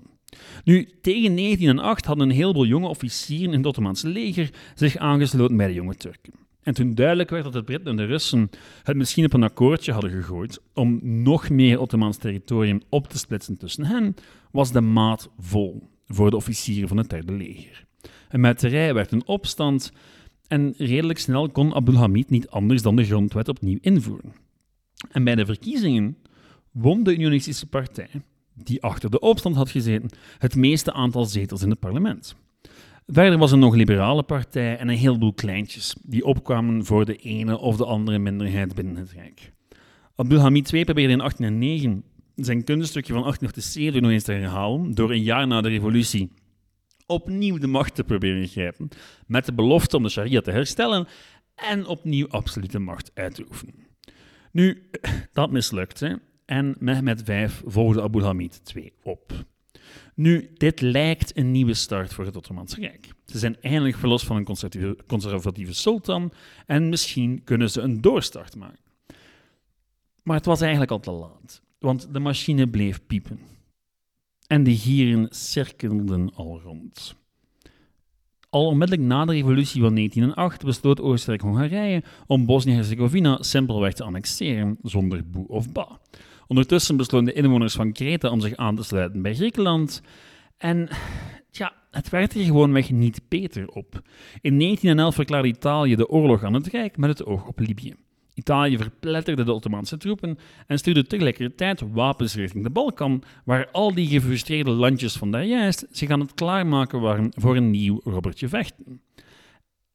Nu, 0.63 0.89
tegen 1.01 1.35
1908 1.35 2.05
hadden 2.05 2.29
een 2.29 2.35
heleboel 2.35 2.65
jonge 2.65 2.87
officieren 2.87 3.51
in 3.51 3.57
het 3.57 3.65
Ottomaanse 3.65 4.07
leger 4.07 4.49
zich 4.75 4.97
aangesloten 4.97 5.57
bij 5.57 5.67
de 5.67 5.73
jonge 5.73 5.95
Turken. 5.95 6.33
En 6.63 6.73
toen 6.73 6.95
duidelijk 6.95 7.29
werd 7.29 7.43
dat 7.43 7.53
de 7.53 7.63
Britten 7.63 7.89
en 7.89 7.95
de 7.95 8.05
Russen 8.05 8.49
het 8.83 8.95
misschien 8.95 9.25
op 9.25 9.33
een 9.33 9.43
akkoordje 9.43 9.91
hadden 9.91 10.11
gegooid 10.11 10.61
om 10.73 10.99
nog 11.01 11.49
meer 11.49 11.79
Ottomaans 11.79 12.17
territorium 12.17 12.81
op 12.89 13.07
te 13.07 13.17
splitsen 13.17 13.57
tussen 13.57 13.85
hen, 13.85 14.15
was 14.51 14.71
de 14.71 14.81
maat 14.81 15.29
vol 15.37 15.89
voor 16.07 16.29
de 16.29 16.35
officieren 16.35 16.87
van 16.87 16.97
het 16.97 17.09
derde 17.09 17.33
leger. 17.33 17.85
Een 18.29 18.39
muiterij 18.39 18.93
werd 18.93 19.11
een 19.11 19.27
opstand 19.27 19.91
en 20.47 20.73
redelijk 20.77 21.19
snel 21.19 21.49
kon 21.49 21.73
Abdulhamid 21.73 22.29
niet 22.29 22.49
anders 22.49 22.81
dan 22.81 22.95
de 22.95 23.05
grondwet 23.05 23.49
opnieuw 23.49 23.77
invoeren. 23.81 24.33
En 25.11 25.23
bij 25.23 25.35
de 25.35 25.45
verkiezingen 25.45 26.17
won 26.71 27.03
de 27.03 27.13
Unionistische 27.13 27.65
Partij 27.65 28.09
die 28.55 28.81
achter 28.83 29.09
de 29.09 29.19
opstand 29.19 29.55
had 29.55 29.69
gezeten, 29.69 30.09
het 30.37 30.55
meeste 30.55 30.93
aantal 30.93 31.25
zetels 31.25 31.61
in 31.61 31.69
het 31.69 31.79
parlement. 31.79 32.35
Verder 33.07 33.37
was 33.37 33.51
er 33.51 33.57
nog 33.57 33.75
liberale 33.75 34.23
partij 34.23 34.77
en 34.77 34.87
een 34.87 34.97
heleboel 34.97 35.33
kleintjes 35.33 35.95
die 36.01 36.25
opkwamen 36.25 36.85
voor 36.85 37.05
de 37.05 37.15
ene 37.15 37.57
of 37.57 37.77
de 37.77 37.85
andere 37.85 38.19
minderheid 38.19 38.75
binnen 38.75 38.95
het 38.95 39.11
Rijk. 39.11 39.51
Abdulhamid 40.15 40.73
II 40.73 40.83
probeerde 40.83 41.11
in 41.11 41.17
1809 41.17 42.03
zijn 42.35 42.63
kunststukje 42.63 43.13
van 43.13 43.21
1887 43.21 44.01
nog 44.01 44.11
eens 44.11 44.23
te 44.23 44.31
herhalen 44.31 44.93
door 44.93 45.11
een 45.11 45.23
jaar 45.23 45.47
na 45.47 45.61
de 45.61 45.69
revolutie 45.69 46.31
opnieuw 47.05 47.57
de 47.57 47.67
macht 47.67 47.95
te 47.95 48.03
proberen 48.03 48.47
grijpen, 48.47 48.89
met 49.27 49.45
de 49.45 49.53
belofte 49.53 49.97
om 49.97 50.03
de 50.03 50.09
sharia 50.09 50.41
te 50.41 50.51
herstellen 50.51 51.07
en 51.55 51.85
opnieuw 51.85 52.27
absolute 52.27 52.79
macht 52.79 53.11
uit 53.13 53.35
te 53.35 53.45
oefenen. 53.49 53.87
Nu, 54.51 54.89
dat 55.33 55.51
mislukte 55.51 56.21
en 56.53 56.75
Mehmed 56.79 57.21
V 57.25 57.51
volgde 57.65 58.01
Abu 58.01 58.21
Hamid 58.21 58.61
II 58.75 58.91
op. 59.03 59.45
Nu, 60.15 60.49
dit 60.57 60.81
lijkt 60.81 61.37
een 61.37 61.51
nieuwe 61.51 61.73
start 61.73 62.13
voor 62.13 62.25
het 62.25 62.35
Ottomaanse 62.35 62.79
Rijk. 62.79 63.07
Ze 63.25 63.39
zijn 63.39 63.61
eindelijk 63.61 63.97
verlost 63.97 64.25
van 64.25 64.35
een 64.35 64.43
conservatieve, 64.43 64.97
conservatieve 65.07 65.73
sultan 65.73 66.31
en 66.65 66.89
misschien 66.89 67.43
kunnen 67.43 67.69
ze 67.69 67.81
een 67.81 68.01
doorstart 68.01 68.55
maken. 68.55 68.79
Maar 70.23 70.35
het 70.35 70.45
was 70.45 70.61
eigenlijk 70.61 70.91
al 70.91 70.99
te 70.99 71.11
laat, 71.11 71.61
want 71.79 72.13
de 72.13 72.19
machine 72.19 72.69
bleef 72.69 73.05
piepen. 73.07 73.39
En 74.47 74.63
de 74.63 74.77
gieren 74.77 75.27
cirkelden 75.29 76.33
al 76.35 76.61
rond. 76.61 77.15
Al 78.49 78.65
onmiddellijk 78.65 79.07
na 79.07 79.25
de 79.25 79.33
revolutie 79.33 79.81
van 79.81 79.95
1908 79.95 80.65
besloot 80.65 81.01
Oostenrijk-Hongarije 81.01 82.03
om 82.27 82.45
Bosnië-Herzegovina 82.45 83.43
simpelweg 83.43 83.93
te 83.93 84.03
annexeren, 84.03 84.77
zonder 84.81 85.29
boe 85.29 85.47
of 85.47 85.71
ba. 85.71 85.99
Ondertussen 86.47 86.97
besloten 86.97 87.25
de 87.25 87.33
inwoners 87.33 87.73
van 87.73 87.91
Kreta 87.91 88.29
om 88.29 88.39
zich 88.39 88.55
aan 88.55 88.75
te 88.75 88.83
sluiten 88.83 89.21
bij 89.21 89.35
Griekenland. 89.35 90.01
En 90.57 90.89
ja, 91.51 91.73
het 91.91 92.09
werd 92.09 92.33
er 92.33 92.43
gewoonweg 92.43 92.91
niet 92.91 93.21
beter 93.29 93.67
op. 93.67 94.01
In 94.41 94.59
1911 94.59 95.15
verklaarde 95.15 95.47
Italië 95.47 95.95
de 95.95 96.09
oorlog 96.09 96.43
aan 96.43 96.53
het 96.53 96.67
Rijk 96.67 96.97
met 96.97 97.09
het 97.09 97.25
oog 97.25 97.47
op 97.47 97.59
Libië. 97.59 97.95
Italië 98.33 98.77
verpletterde 98.77 99.43
de 99.43 99.53
Ottomaanse 99.53 99.97
troepen 99.97 100.37
en 100.67 100.77
stuurde 100.77 101.07
tegelijkertijd 101.07 101.81
wapens 101.91 102.35
richting 102.35 102.63
de 102.63 102.69
Balkan, 102.69 103.23
waar 103.45 103.69
al 103.71 103.93
die 103.93 104.07
gefrustreerde 104.07 104.71
landjes 104.71 105.15
van 105.15 105.31
daarjuist 105.31 105.85
zich 105.91 106.09
aan 106.09 106.19
het 106.19 106.33
klaarmaken 106.33 107.01
waren 107.01 107.31
voor 107.35 107.55
een 107.55 107.71
nieuw 107.71 107.99
Robertje 108.03 108.47
vechten. 108.47 109.01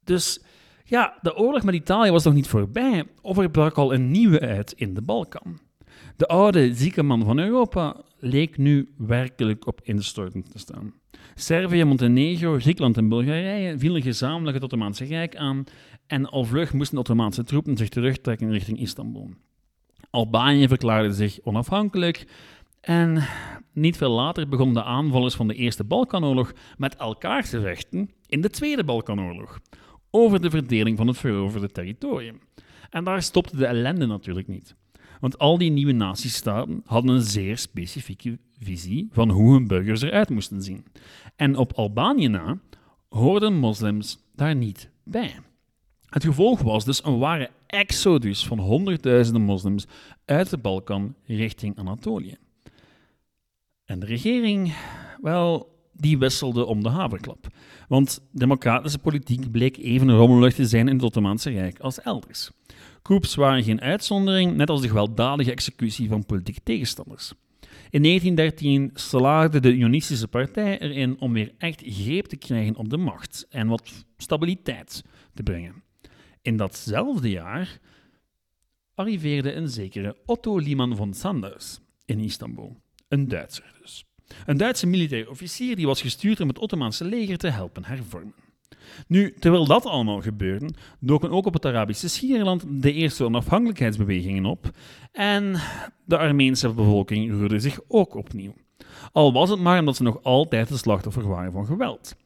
Dus 0.04 0.42
ja, 0.84 1.18
de 1.22 1.36
oorlog 1.36 1.62
met 1.62 1.74
Italië 1.74 2.10
was 2.10 2.24
nog 2.24 2.34
niet 2.34 2.48
voorbij, 2.48 3.04
of 3.22 3.38
er 3.38 3.50
brak 3.50 3.76
al 3.76 3.94
een 3.94 4.10
nieuwe 4.10 4.40
uit 4.40 4.72
in 4.72 4.94
de 4.94 5.02
Balkan. 5.02 5.60
De 6.18 6.26
oude, 6.26 6.74
zieke 6.74 7.02
man 7.02 7.24
van 7.24 7.38
Europa 7.38 7.96
leek 8.18 8.56
nu 8.56 8.88
werkelijk 8.96 9.66
op 9.66 9.80
instorten 9.82 10.42
te 10.42 10.58
staan. 10.58 10.94
Servië, 11.34 11.84
Montenegro, 11.84 12.58
Griekenland 12.58 12.96
en 12.96 13.08
Bulgarije 13.08 13.78
vielen 13.78 14.02
gezamenlijk 14.02 14.54
het 14.54 14.64
Ottomaanse 14.64 15.04
Rijk 15.04 15.36
aan 15.36 15.64
en 16.06 16.26
al 16.26 16.44
vlug 16.44 16.72
moesten 16.72 16.94
de 16.94 17.00
Ottomaanse 17.00 17.44
troepen 17.44 17.76
zich 17.76 17.88
terugtrekken 17.88 18.50
richting 18.50 18.80
Istanbul. 18.80 19.30
Albanië 20.10 20.68
verklaarde 20.68 21.12
zich 21.12 21.38
onafhankelijk 21.42 22.26
en 22.80 23.22
niet 23.72 23.96
veel 23.96 24.12
later 24.12 24.48
begonnen 24.48 24.74
de 24.74 24.84
aanvallers 24.84 25.34
van 25.34 25.48
de 25.48 25.54
Eerste 25.54 25.84
Balkanoorlog 25.84 26.52
met 26.76 26.96
elkaar 26.96 27.48
te 27.48 27.60
vechten 27.60 28.10
in 28.26 28.40
de 28.40 28.50
Tweede 28.50 28.84
Balkanoorlog 28.84 29.60
over 30.10 30.40
de 30.40 30.50
verdeling 30.50 30.96
van 30.96 31.06
het 31.06 31.18
veroverde 31.18 31.70
territorium. 31.70 32.40
En 32.90 33.04
daar 33.04 33.22
stopte 33.22 33.56
de 33.56 33.66
ellende 33.66 34.06
natuurlijk 34.06 34.48
niet. 34.48 34.76
Want 35.20 35.38
al 35.38 35.58
die 35.58 35.70
nieuwe 35.70 35.92
natiestaten 35.92 36.82
hadden 36.84 37.14
een 37.14 37.22
zeer 37.22 37.58
specifieke 37.58 38.38
visie 38.60 39.08
van 39.12 39.30
hoe 39.30 39.52
hun 39.52 39.66
burgers 39.66 40.02
eruit 40.02 40.28
moesten 40.28 40.62
zien. 40.62 40.84
En 41.36 41.56
op 41.56 41.72
Albanië 41.72 42.28
na 42.28 42.58
hoorden 43.08 43.54
moslims 43.54 44.18
daar 44.34 44.54
niet 44.54 44.90
bij. 45.04 45.34
Het 46.08 46.24
gevolg 46.24 46.62
was 46.62 46.84
dus 46.84 47.04
een 47.04 47.18
ware 47.18 47.50
exodus 47.66 48.46
van 48.46 48.58
honderdduizenden 48.58 49.42
moslims 49.42 49.86
uit 50.24 50.50
de 50.50 50.58
Balkan 50.58 51.14
richting 51.24 51.78
Anatolië. 51.78 52.36
En 53.84 53.98
de 53.98 54.06
regering, 54.06 54.74
wel, 55.20 55.76
die 55.92 56.18
wisselde 56.18 56.66
om 56.66 56.82
de 56.82 56.88
haverklap. 56.88 57.46
Want 57.88 58.20
democratische 58.32 58.98
politiek 58.98 59.50
bleek 59.50 59.76
even 59.76 60.10
rommelig 60.10 60.54
te 60.54 60.66
zijn 60.66 60.88
in 60.88 60.94
het 60.94 61.04
Ottomaanse 61.04 61.50
Rijk 61.50 61.78
als 61.78 62.00
elders. 62.00 62.50
Coups 63.08 63.34
waren 63.34 63.62
geen 63.62 63.80
uitzondering, 63.80 64.56
net 64.56 64.70
als 64.70 64.80
de 64.80 64.88
gewelddadige 64.88 65.50
executie 65.50 66.08
van 66.08 66.26
politieke 66.26 66.60
tegenstanders. 66.62 67.32
In 67.90 68.02
1913 68.02 68.90
slaagde 68.94 69.60
de 69.60 69.74
Ionistische 69.74 70.28
partij 70.28 70.78
erin 70.78 71.20
om 71.20 71.32
weer 71.32 71.54
echt 71.58 71.82
greep 71.84 72.26
te 72.26 72.36
krijgen 72.36 72.76
op 72.76 72.90
de 72.90 72.96
macht 72.96 73.46
en 73.50 73.68
wat 73.68 74.06
stabiliteit 74.16 75.04
te 75.34 75.42
brengen. 75.42 75.82
In 76.42 76.56
datzelfde 76.56 77.30
jaar 77.30 77.78
arriveerde 78.94 79.52
een 79.52 79.68
zekere 79.68 80.16
Otto 80.26 80.58
Liman 80.58 80.96
von 80.96 81.14
Sanders 81.14 81.78
in 82.04 82.20
Istanbul, 82.20 82.76
een 83.08 83.28
Duitser 83.28 83.74
dus. 83.80 84.04
Een 84.46 84.56
Duitse 84.56 84.86
militair 84.86 85.30
officier 85.30 85.76
die 85.76 85.86
was 85.86 86.00
gestuurd 86.00 86.40
om 86.40 86.48
het 86.48 86.58
Ottomaanse 86.58 87.04
leger 87.04 87.38
te 87.38 87.48
helpen 87.48 87.84
hervormen. 87.84 88.47
Nu, 89.06 89.34
terwijl 89.38 89.66
dat 89.66 89.86
allemaal 89.86 90.20
gebeurde, 90.20 90.70
doken 91.00 91.30
ook 91.30 91.46
op 91.46 91.52
het 91.52 91.66
Arabische 91.66 92.08
Schiereiland 92.08 92.64
de 92.68 92.92
eerste 92.92 93.24
onafhankelijkheidsbewegingen 93.24 94.44
op 94.44 94.70
en 95.12 95.56
de 96.04 96.18
Armeense 96.18 96.72
bevolking 96.72 97.30
roerde 97.30 97.60
zich 97.60 97.80
ook 97.88 98.14
opnieuw. 98.14 98.54
Al 99.12 99.32
was 99.32 99.50
het 99.50 99.60
maar 99.60 99.78
omdat 99.78 99.96
ze 99.96 100.02
nog 100.02 100.22
altijd 100.22 100.68
de 100.68 100.76
slachtoffer 100.76 101.28
waren 101.28 101.52
van 101.52 101.66
geweld. 101.66 102.16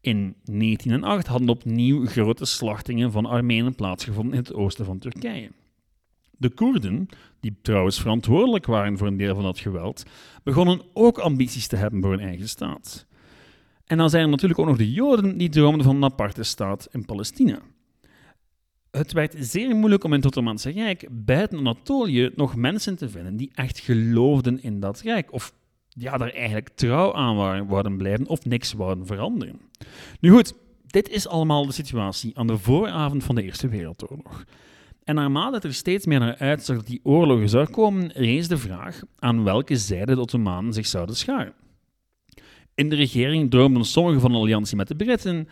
In 0.00 0.34
1908 0.44 1.26
hadden 1.26 1.48
opnieuw 1.48 2.06
grote 2.06 2.44
slachtingen 2.44 3.12
van 3.12 3.26
Armenen 3.26 3.74
plaatsgevonden 3.74 4.32
in 4.32 4.38
het 4.38 4.54
oosten 4.54 4.84
van 4.84 4.98
Turkije. 4.98 5.50
De 6.30 6.50
Koerden, 6.50 7.08
die 7.40 7.56
trouwens 7.62 8.00
verantwoordelijk 8.00 8.66
waren 8.66 8.98
voor 8.98 9.06
een 9.06 9.16
deel 9.16 9.34
van 9.34 9.44
dat 9.44 9.58
geweld, 9.58 10.02
begonnen 10.42 10.80
ook 10.92 11.18
ambities 11.18 11.66
te 11.66 11.76
hebben 11.76 12.00
voor 12.00 12.10
hun 12.10 12.20
eigen 12.20 12.48
staat. 12.48 13.06
En 13.90 13.96
dan 13.96 14.10
zijn 14.10 14.22
er 14.22 14.28
natuurlijk 14.28 14.60
ook 14.60 14.66
nog 14.66 14.76
de 14.76 14.92
Joden 14.92 15.38
die 15.38 15.48
droomden 15.48 15.84
van 15.84 15.96
een 15.96 16.04
aparte 16.04 16.42
staat 16.42 16.88
in 16.90 17.04
Palestina. 17.04 17.58
Het 18.90 19.12
werd 19.12 19.34
zeer 19.38 19.76
moeilijk 19.76 20.04
om 20.04 20.10
in 20.10 20.16
het 20.16 20.26
Ottomaanse 20.26 20.70
Rijk 20.70 21.08
buiten 21.10 21.58
Anatolië 21.58 22.30
nog 22.34 22.56
mensen 22.56 22.96
te 22.96 23.08
vinden 23.08 23.36
die 23.36 23.50
echt 23.54 23.78
geloofden 23.78 24.62
in 24.62 24.80
dat 24.80 25.00
rijk, 25.00 25.32
of 25.32 25.52
ja, 25.88 26.16
daar 26.16 26.30
eigenlijk 26.30 26.68
trouw 26.68 27.14
aan 27.14 27.66
waren, 27.66 27.96
blijven 27.96 28.26
of 28.26 28.44
niks 28.44 28.72
wouden 28.72 29.06
veranderen. 29.06 29.60
Nu 30.20 30.30
goed, 30.30 30.54
dit 30.86 31.08
is 31.08 31.28
allemaal 31.28 31.66
de 31.66 31.72
situatie 31.72 32.38
aan 32.38 32.46
de 32.46 32.58
vooravond 32.58 33.24
van 33.24 33.34
de 33.34 33.42
Eerste 33.42 33.68
Wereldoorlog. 33.68 34.44
En 35.04 35.14
naarmate 35.14 35.68
er 35.68 35.74
steeds 35.74 36.06
meer 36.06 36.18
naar 36.18 36.36
uitzag 36.36 36.76
dat 36.76 36.86
die 36.86 37.00
oorlogen 37.02 37.48
zou 37.48 37.70
komen, 37.70 38.12
rees 38.12 38.48
de 38.48 38.58
vraag 38.58 39.00
aan 39.18 39.44
welke 39.44 39.76
zijde 39.76 40.14
de 40.14 40.20
Ottomanen 40.20 40.72
zich 40.72 40.86
zouden 40.86 41.16
scharen. 41.16 41.54
In 42.80 42.88
de 42.88 42.96
regering 42.96 43.50
droomden 43.50 43.84
sommigen 43.84 44.20
van 44.20 44.30
een 44.30 44.40
alliantie 44.40 44.76
met 44.76 44.88
de 44.88 44.94
Britten, 44.94 45.48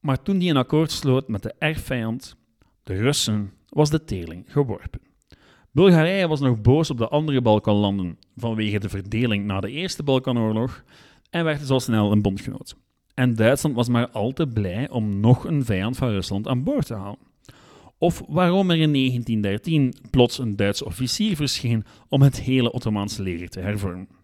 maar 0.00 0.22
toen 0.22 0.38
die 0.38 0.50
een 0.50 0.56
akkoord 0.56 0.90
sloot 0.90 1.28
met 1.28 1.42
de 1.42 1.54
erfvijand, 1.58 2.36
de 2.82 2.94
Russen, 2.94 3.52
was 3.68 3.90
de 3.90 4.04
teling 4.04 4.44
geworpen. 4.46 5.00
Bulgarije 5.70 6.28
was 6.28 6.40
nog 6.40 6.60
boos 6.60 6.90
op 6.90 6.98
de 6.98 7.08
andere 7.08 7.40
Balkanlanden 7.40 8.18
vanwege 8.36 8.78
de 8.78 8.88
verdeling 8.88 9.44
na 9.44 9.60
de 9.60 9.70
Eerste 9.70 10.02
Balkanoorlog 10.02 10.84
en 11.30 11.44
werd 11.44 11.60
dus 11.60 11.70
al 11.70 11.80
snel 11.80 12.12
een 12.12 12.22
bondgenoot. 12.22 12.76
En 13.14 13.34
Duitsland 13.34 13.74
was 13.74 13.88
maar 13.88 14.08
al 14.08 14.32
te 14.32 14.46
blij 14.46 14.90
om 14.90 15.20
nog 15.20 15.44
een 15.44 15.64
vijand 15.64 15.96
van 15.96 16.08
Rusland 16.08 16.48
aan 16.48 16.64
boord 16.64 16.86
te 16.86 16.94
halen. 16.94 17.18
Of 17.98 18.22
waarom 18.28 18.70
er 18.70 18.78
in 18.78 18.92
1913 18.92 19.94
plots 20.10 20.38
een 20.38 20.56
Duitse 20.56 20.84
officier 20.84 21.36
verscheen 21.36 21.84
om 22.08 22.22
het 22.22 22.40
hele 22.40 22.72
Ottomaanse 22.72 23.22
leger 23.22 23.48
te 23.48 23.60
hervormen. 23.60 24.17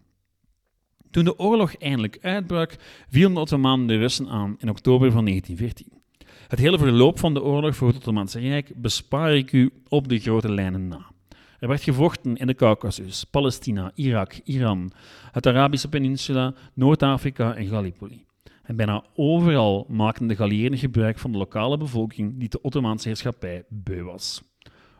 Toen 1.15 1.23
de 1.23 1.39
oorlog 1.39 1.75
eindelijk 1.75 2.17
uitbrak, 2.21 2.75
vielen 3.09 3.33
de 3.33 3.39
Ottomanen 3.39 3.87
de 3.87 3.97
Russen 3.97 4.29
aan 4.29 4.55
in 4.59 4.69
oktober 4.69 5.11
van 5.11 5.25
1914. 5.25 6.01
Het 6.47 6.59
hele 6.59 6.77
verloop 6.77 7.19
van 7.19 7.33
de 7.33 7.43
oorlog 7.43 7.75
voor 7.75 7.87
het 7.87 7.97
Ottomaanse 7.97 8.39
Rijk 8.39 8.71
bespaar 8.81 9.35
ik 9.35 9.51
u 9.51 9.71
op 9.87 10.07
de 10.07 10.19
grote 10.19 10.51
lijnen 10.51 10.87
na. 10.87 11.11
Er 11.59 11.67
werd 11.67 11.83
gevochten 11.83 12.35
in 12.35 12.47
de 12.47 12.55
Caucasus, 12.55 13.23
Palestina, 13.23 13.91
Irak, 13.93 14.39
Iran, 14.43 14.91
het 15.31 15.47
Arabische 15.47 15.89
peninsula, 15.89 16.53
Noord-Afrika 16.73 17.55
en 17.55 17.67
Gallipoli. 17.67 18.25
En 18.63 18.75
bijna 18.75 19.03
overal 19.13 19.85
maakten 19.89 20.27
de 20.27 20.35
geallieerden 20.35 20.79
gebruik 20.79 21.19
van 21.19 21.31
de 21.31 21.37
lokale 21.37 21.77
bevolking 21.77 22.39
die 22.39 22.49
de 22.49 22.61
Ottomaanse 22.61 23.07
heerschappij 23.07 23.63
beu 23.69 24.03
was. 24.03 24.43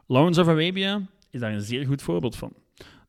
Lawrence 0.08 0.42
of 0.42 0.48
Arabia 0.48 1.02
is 1.30 1.40
daar 1.40 1.54
een 1.54 1.62
zeer 1.62 1.86
goed 1.86 2.02
voorbeeld 2.02 2.36
van. 2.36 2.54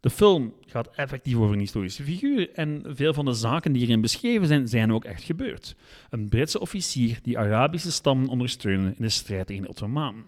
De 0.06 0.12
film 0.12 0.54
gaat 0.66 0.94
effectief 0.94 1.36
over 1.36 1.52
een 1.52 1.60
historische 1.60 2.02
figuur 2.02 2.50
en 2.52 2.82
veel 2.86 3.14
van 3.14 3.24
de 3.24 3.32
zaken 3.32 3.72
die 3.72 3.82
hierin 3.82 4.00
beschreven 4.00 4.46
zijn, 4.46 4.68
zijn 4.68 4.92
ook 4.92 5.04
echt 5.04 5.22
gebeurd. 5.22 5.76
Een 6.10 6.28
Britse 6.28 6.60
officier 6.60 7.18
die 7.22 7.38
Arabische 7.38 7.92
stammen 7.92 8.28
ondersteunde 8.28 8.88
in 8.88 9.02
de 9.02 9.08
strijd 9.08 9.46
tegen 9.46 9.62
de 9.62 9.68
Ottomanen. 9.68 10.24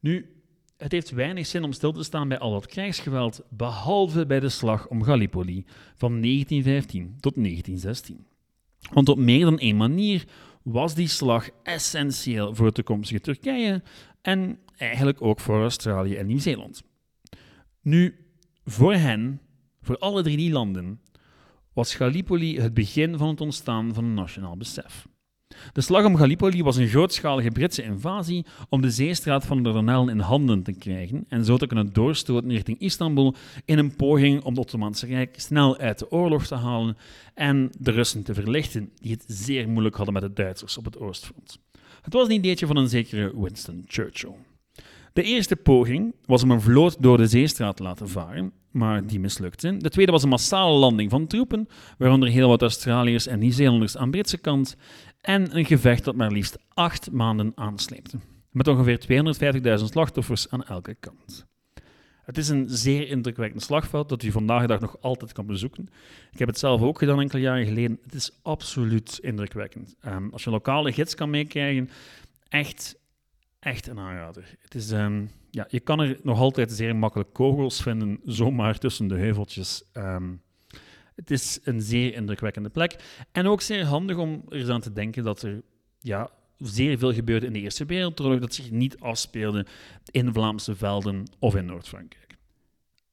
Nu, 0.00 0.42
het 0.76 0.92
heeft 0.92 1.10
weinig 1.10 1.46
zin 1.46 1.64
om 1.64 1.72
stil 1.72 1.92
te 1.92 2.02
staan 2.02 2.28
bij 2.28 2.38
al 2.38 2.52
dat 2.52 2.66
krijgsgeweld, 2.66 3.42
behalve 3.50 4.26
bij 4.26 4.40
de 4.40 4.48
slag 4.48 4.88
om 4.88 5.02
Gallipoli 5.02 5.64
van 5.94 6.20
1915 6.20 7.16
tot 7.20 7.34
1916. 7.34 8.26
Want 8.92 9.08
op 9.08 9.18
meer 9.18 9.44
dan 9.44 9.58
één 9.58 9.76
manier 9.76 10.24
was 10.62 10.94
die 10.94 11.08
slag 11.08 11.48
essentieel 11.62 12.54
voor 12.54 12.66
het 12.66 12.74
toekomstige 12.74 13.20
Turkije 13.20 13.82
en 14.22 14.58
eigenlijk 14.76 15.22
ook 15.22 15.40
voor 15.40 15.60
Australië 15.60 16.16
en 16.16 16.26
Nieuw-Zeeland. 16.26 16.82
Nu, 17.82 18.27
voor 18.70 18.94
hen, 18.94 19.40
voor 19.82 19.98
alle 19.98 20.22
drie 20.22 20.36
die 20.36 20.52
landen, 20.52 21.00
was 21.72 21.94
Gallipoli 21.94 22.60
het 22.60 22.74
begin 22.74 23.18
van 23.18 23.28
het 23.28 23.40
ontstaan 23.40 23.94
van 23.94 24.04
een 24.04 24.14
nationaal 24.14 24.56
besef. 24.56 25.06
De 25.72 25.80
slag 25.80 26.04
om 26.04 26.16
Gallipoli 26.16 26.62
was 26.62 26.76
een 26.76 26.88
grootschalige 26.88 27.50
Britse 27.50 27.82
invasie 27.82 28.46
om 28.68 28.80
de 28.80 28.90
zeestraat 28.90 29.46
van 29.46 29.56
de 29.56 29.62
Dardanellen 29.62 30.08
in 30.08 30.18
handen 30.18 30.62
te 30.62 30.72
krijgen 30.72 31.24
en 31.28 31.44
zo 31.44 31.56
te 31.56 31.66
kunnen 31.66 31.92
doorstoten 31.92 32.50
richting 32.50 32.78
Istanbul 32.78 33.34
in 33.64 33.78
een 33.78 33.96
poging 33.96 34.42
om 34.42 34.50
het 34.50 34.58
Ottomaanse 34.58 35.06
Rijk 35.06 35.40
snel 35.40 35.78
uit 35.78 35.98
de 35.98 36.10
oorlog 36.10 36.46
te 36.46 36.54
halen 36.54 36.96
en 37.34 37.70
de 37.78 37.90
Russen 37.90 38.22
te 38.22 38.34
verlichten, 38.34 38.90
die 38.94 39.12
het 39.12 39.24
zeer 39.26 39.68
moeilijk 39.68 39.96
hadden 39.96 40.14
met 40.14 40.22
de 40.22 40.32
Duitsers 40.32 40.78
op 40.78 40.84
het 40.84 40.98
oostfront. 40.98 41.58
Het 42.02 42.12
was 42.12 42.26
een 42.26 42.34
ideetje 42.34 42.66
van 42.66 42.76
een 42.76 42.88
zekere 42.88 43.40
Winston 43.40 43.84
Churchill. 43.86 44.34
De 45.18 45.24
eerste 45.24 45.56
poging 45.56 46.14
was 46.24 46.42
om 46.42 46.50
een 46.50 46.60
vloot 46.60 47.02
door 47.02 47.16
de 47.16 47.26
zeestraat 47.26 47.76
te 47.76 47.82
laten 47.82 48.08
varen, 48.08 48.52
maar 48.70 49.06
die 49.06 49.20
mislukte. 49.20 49.76
De 49.76 49.90
tweede 49.90 50.12
was 50.12 50.22
een 50.22 50.28
massale 50.28 50.78
landing 50.78 51.10
van 51.10 51.26
troepen, 51.26 51.68
waaronder 51.96 52.28
heel 52.28 52.48
wat 52.48 52.62
Australiërs 52.62 53.26
en 53.26 53.38
Nieuw-Zeelanders 53.38 53.96
aan 53.96 54.10
Britse 54.10 54.38
kant, 54.38 54.76
en 55.20 55.56
een 55.56 55.64
gevecht 55.64 56.04
dat 56.04 56.16
maar 56.16 56.30
liefst 56.30 56.58
acht 56.74 57.10
maanden 57.10 57.52
aansleepte, 57.54 58.18
met 58.50 58.68
ongeveer 58.68 59.24
250.000 59.78 59.84
slachtoffers 59.84 60.50
aan 60.50 60.64
elke 60.64 60.94
kant. 61.00 61.46
Het 62.22 62.38
is 62.38 62.48
een 62.48 62.66
zeer 62.68 63.08
indrukwekkend 63.08 63.62
slagveld 63.62 64.08
dat 64.08 64.22
u 64.22 64.30
vandaag 64.30 64.60
de 64.60 64.66
dag 64.66 64.80
nog 64.80 64.96
altijd 65.00 65.32
kan 65.32 65.46
bezoeken. 65.46 65.88
Ik 66.32 66.38
heb 66.38 66.48
het 66.48 66.58
zelf 66.58 66.80
ook 66.80 66.98
gedaan 66.98 67.20
enkele 67.20 67.40
jaren 67.42 67.66
geleden. 67.66 67.98
Het 68.02 68.14
is 68.14 68.38
absoluut 68.42 69.18
indrukwekkend. 69.22 69.96
Um, 70.06 70.32
als 70.32 70.44
je 70.44 70.50
lokale 70.50 70.92
gids 70.92 71.14
kan 71.14 71.30
meekrijgen, 71.30 71.90
echt, 72.48 72.96
echt 73.60 73.86
een 73.86 73.98
aanrader. 73.98 74.56
Het 74.60 74.74
is, 74.74 74.90
um, 74.90 75.30
ja, 75.50 75.66
je 75.70 75.80
kan 75.80 76.00
er 76.00 76.18
nog 76.22 76.38
altijd 76.38 76.72
zeer 76.72 76.96
makkelijk 76.96 77.32
kogels 77.32 77.82
vinden, 77.82 78.20
zomaar 78.40 78.78
tussen 78.78 79.08
de 79.08 79.16
heuveltjes. 79.16 79.84
Um, 79.92 80.42
het 81.14 81.30
is 81.30 81.58
een 81.62 81.82
zeer 81.82 82.14
indrukwekkende 82.14 82.68
plek. 82.68 82.96
En 83.32 83.46
ook 83.46 83.60
zeer 83.60 83.84
handig 83.84 84.16
om 84.16 84.42
er 84.48 84.72
aan 84.72 84.80
te 84.80 84.92
denken 84.92 85.24
dat 85.24 85.42
er 85.42 85.62
ja, 86.00 86.30
zeer 86.58 86.98
veel 86.98 87.12
gebeurde 87.12 87.46
in 87.46 87.52
de 87.52 87.60
Eerste 87.60 87.84
Wereldoorlog 87.84 88.40
dat 88.40 88.54
zich 88.54 88.70
niet 88.70 89.00
afspeelde 89.00 89.66
in 90.10 90.32
Vlaamse 90.32 90.76
velden 90.76 91.30
of 91.38 91.56
in 91.56 91.64
Noord-Frankrijk. 91.64 92.36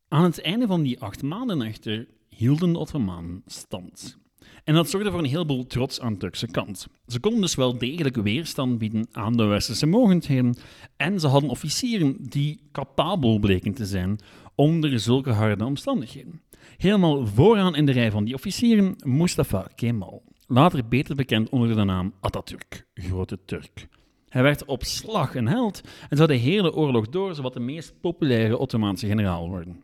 Aan 0.07 0.23
het 0.23 0.41
einde 0.41 0.67
van 0.67 0.83
die 0.83 0.99
acht 0.99 1.23
maanden 1.23 1.61
echter 1.61 2.07
hielden 2.29 2.73
de 2.73 2.79
Ottomanen 2.79 3.43
stand. 3.45 4.17
En 4.63 4.73
dat 4.73 4.89
zorgde 4.89 5.11
voor 5.11 5.19
een 5.19 5.25
heleboel 5.25 5.67
trots 5.67 5.99
aan 5.99 6.13
de 6.13 6.19
Turkse 6.19 6.47
kant. 6.47 6.87
Ze 7.07 7.19
konden 7.19 7.41
dus 7.41 7.55
wel 7.55 7.77
degelijk 7.77 8.15
weerstand 8.15 8.77
bieden 8.77 9.07
aan 9.11 9.37
de 9.37 9.43
westerse 9.43 9.85
mogendheden 9.85 10.57
en 10.97 11.19
ze 11.19 11.27
hadden 11.27 11.49
officieren 11.49 12.17
die 12.19 12.59
capabel 12.71 13.39
bleken 13.39 13.73
te 13.73 13.85
zijn 13.85 14.19
onder 14.55 14.99
zulke 14.99 15.31
harde 15.31 15.65
omstandigheden. 15.65 16.41
Helemaal 16.77 17.25
vooraan 17.27 17.75
in 17.75 17.85
de 17.85 17.91
rij 17.91 18.11
van 18.11 18.23
die 18.23 18.33
officieren 18.33 18.95
Mustafa 19.03 19.67
Kemal, 19.75 20.23
later 20.47 20.87
beter 20.87 21.15
bekend 21.15 21.49
onder 21.49 21.75
de 21.75 21.83
naam 21.83 22.13
Atatürk, 22.19 22.85
Grote 22.93 23.39
Turk. 23.45 23.87
Hij 24.29 24.43
werd 24.43 24.65
op 24.65 24.83
slag 24.83 25.35
een 25.35 25.47
held 25.47 25.81
en 26.09 26.17
zou 26.17 26.29
de 26.29 26.35
hele 26.35 26.73
oorlog 26.73 27.09
door 27.09 27.35
zowat 27.35 27.53
de 27.53 27.59
meest 27.59 27.93
populaire 28.01 28.57
Ottomaanse 28.57 29.07
generaal 29.07 29.49
worden. 29.49 29.83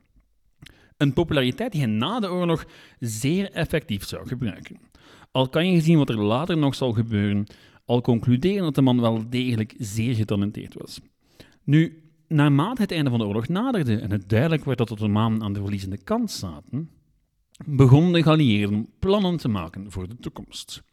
Een 1.02 1.14
populariteit 1.14 1.72
die 1.72 1.82
hij 1.82 1.90
na 1.90 2.20
de 2.20 2.32
oorlog 2.32 2.66
zeer 3.00 3.52
effectief 3.52 4.08
zou 4.08 4.28
gebruiken. 4.28 4.80
Al 5.32 5.50
kan 5.50 5.72
je 5.72 5.82
zien 5.82 5.98
wat 5.98 6.10
er 6.10 6.22
later 6.22 6.58
nog 6.58 6.76
zal 6.76 6.92
gebeuren, 6.92 7.46
al 7.86 8.02
concluderen 8.02 8.64
dat 8.64 8.76
de 8.76 8.82
man 8.82 9.02
wel 9.02 9.30
degelijk 9.30 9.74
zeer 9.78 10.16
getalenteerd 10.16 10.74
was. 10.74 11.02
Nu, 11.64 12.04
naarmate 12.28 12.82
het 12.82 12.92
einde 12.92 13.10
van 13.10 13.20
de 13.20 13.26
oorlog 13.26 13.48
naderde 13.48 13.98
en 13.98 14.12
het 14.12 14.30
duidelijk 14.30 14.66
werd 14.66 14.78
dat 14.78 14.88
de 14.88 14.94
Ottomanen 14.94 15.44
aan 15.44 15.54
de 15.54 15.60
verliezende 15.62 16.04
kant 16.04 16.32
zaten, 16.32 16.90
begonnen 17.66 18.14
de 18.14 18.24
geallieerden 18.24 18.88
plannen 19.00 19.38
te 19.38 19.48
maken 19.48 19.92
voor 19.92 20.08
de 20.08 20.18
toekomst. 20.20 20.84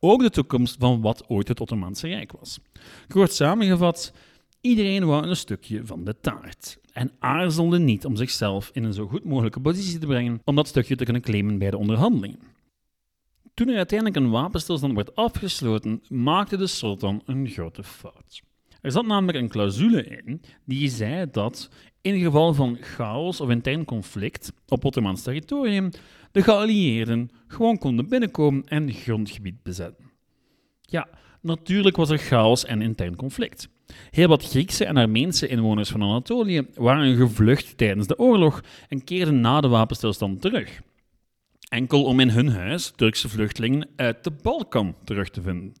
Ook 0.00 0.20
de 0.20 0.30
toekomst 0.30 0.76
van 0.78 1.00
wat 1.00 1.28
ooit 1.28 1.48
het 1.48 1.60
Ottomaanse 1.60 2.08
Rijk 2.08 2.32
was. 2.32 2.58
Kort 3.08 3.32
samengevat, 3.32 4.12
iedereen 4.64 5.04
wou 5.04 5.26
een 5.26 5.36
stukje 5.36 5.86
van 5.86 6.04
de 6.04 6.20
taart 6.20 6.78
en 6.92 7.10
aarzelde 7.18 7.78
niet 7.78 8.04
om 8.04 8.16
zichzelf 8.16 8.70
in 8.72 8.84
een 8.84 8.92
zo 8.92 9.06
goed 9.06 9.24
mogelijke 9.24 9.60
positie 9.60 9.98
te 9.98 10.06
brengen 10.06 10.40
om 10.44 10.56
dat 10.56 10.68
stukje 10.68 10.96
te 10.96 11.04
kunnen 11.04 11.22
claimen 11.22 11.58
bij 11.58 11.70
de 11.70 11.76
onderhandelingen. 11.76 12.38
Toen 13.54 13.68
er 13.68 13.76
uiteindelijk 13.76 14.18
een 14.18 14.30
wapenstilstand 14.30 14.94
werd 14.94 15.16
afgesloten, 15.16 16.02
maakte 16.08 16.56
de 16.56 16.66
sultan 16.66 17.22
een 17.24 17.48
grote 17.48 17.84
fout. 17.84 18.42
Er 18.80 18.92
zat 18.92 19.06
namelijk 19.06 19.38
een 19.38 19.48
clausule 19.48 20.04
in 20.04 20.40
die 20.64 20.88
zei 20.88 21.30
dat 21.30 21.70
in 22.00 22.20
geval 22.20 22.54
van 22.54 22.76
chaos 22.80 23.40
of 23.40 23.50
intern 23.50 23.84
conflict 23.84 24.52
op 24.68 24.84
Ottomaans 24.84 25.22
territorium 25.22 25.90
de 26.32 26.42
geallieerden 26.42 27.30
gewoon 27.46 27.78
konden 27.78 28.08
binnenkomen 28.08 28.64
en 28.64 28.92
grondgebied 28.92 29.62
bezetten. 29.62 30.10
Ja, 30.80 31.08
natuurlijk 31.44 31.96
was 31.96 32.10
er 32.10 32.18
chaos 32.18 32.64
en 32.64 32.82
intern 32.82 33.16
conflict. 33.16 33.68
Heel 34.10 34.28
wat 34.28 34.44
Griekse 34.44 34.84
en 34.84 34.96
Armeense 34.96 35.48
inwoners 35.48 35.90
van 35.90 36.02
Anatolië 36.02 36.66
waren 36.74 37.16
gevlucht 37.16 37.76
tijdens 37.76 38.06
de 38.06 38.18
oorlog 38.18 38.62
en 38.88 39.04
keerden 39.04 39.40
na 39.40 39.60
de 39.60 39.68
wapenstilstand 39.68 40.40
terug. 40.40 40.80
Enkel 41.68 42.04
om 42.04 42.20
in 42.20 42.28
hun 42.28 42.48
huis 42.48 42.92
Turkse 42.96 43.28
vluchtelingen 43.28 43.88
uit 43.96 44.24
de 44.24 44.32
Balkan 44.42 44.94
terug 45.04 45.30
te 45.30 45.42
vinden. 45.42 45.72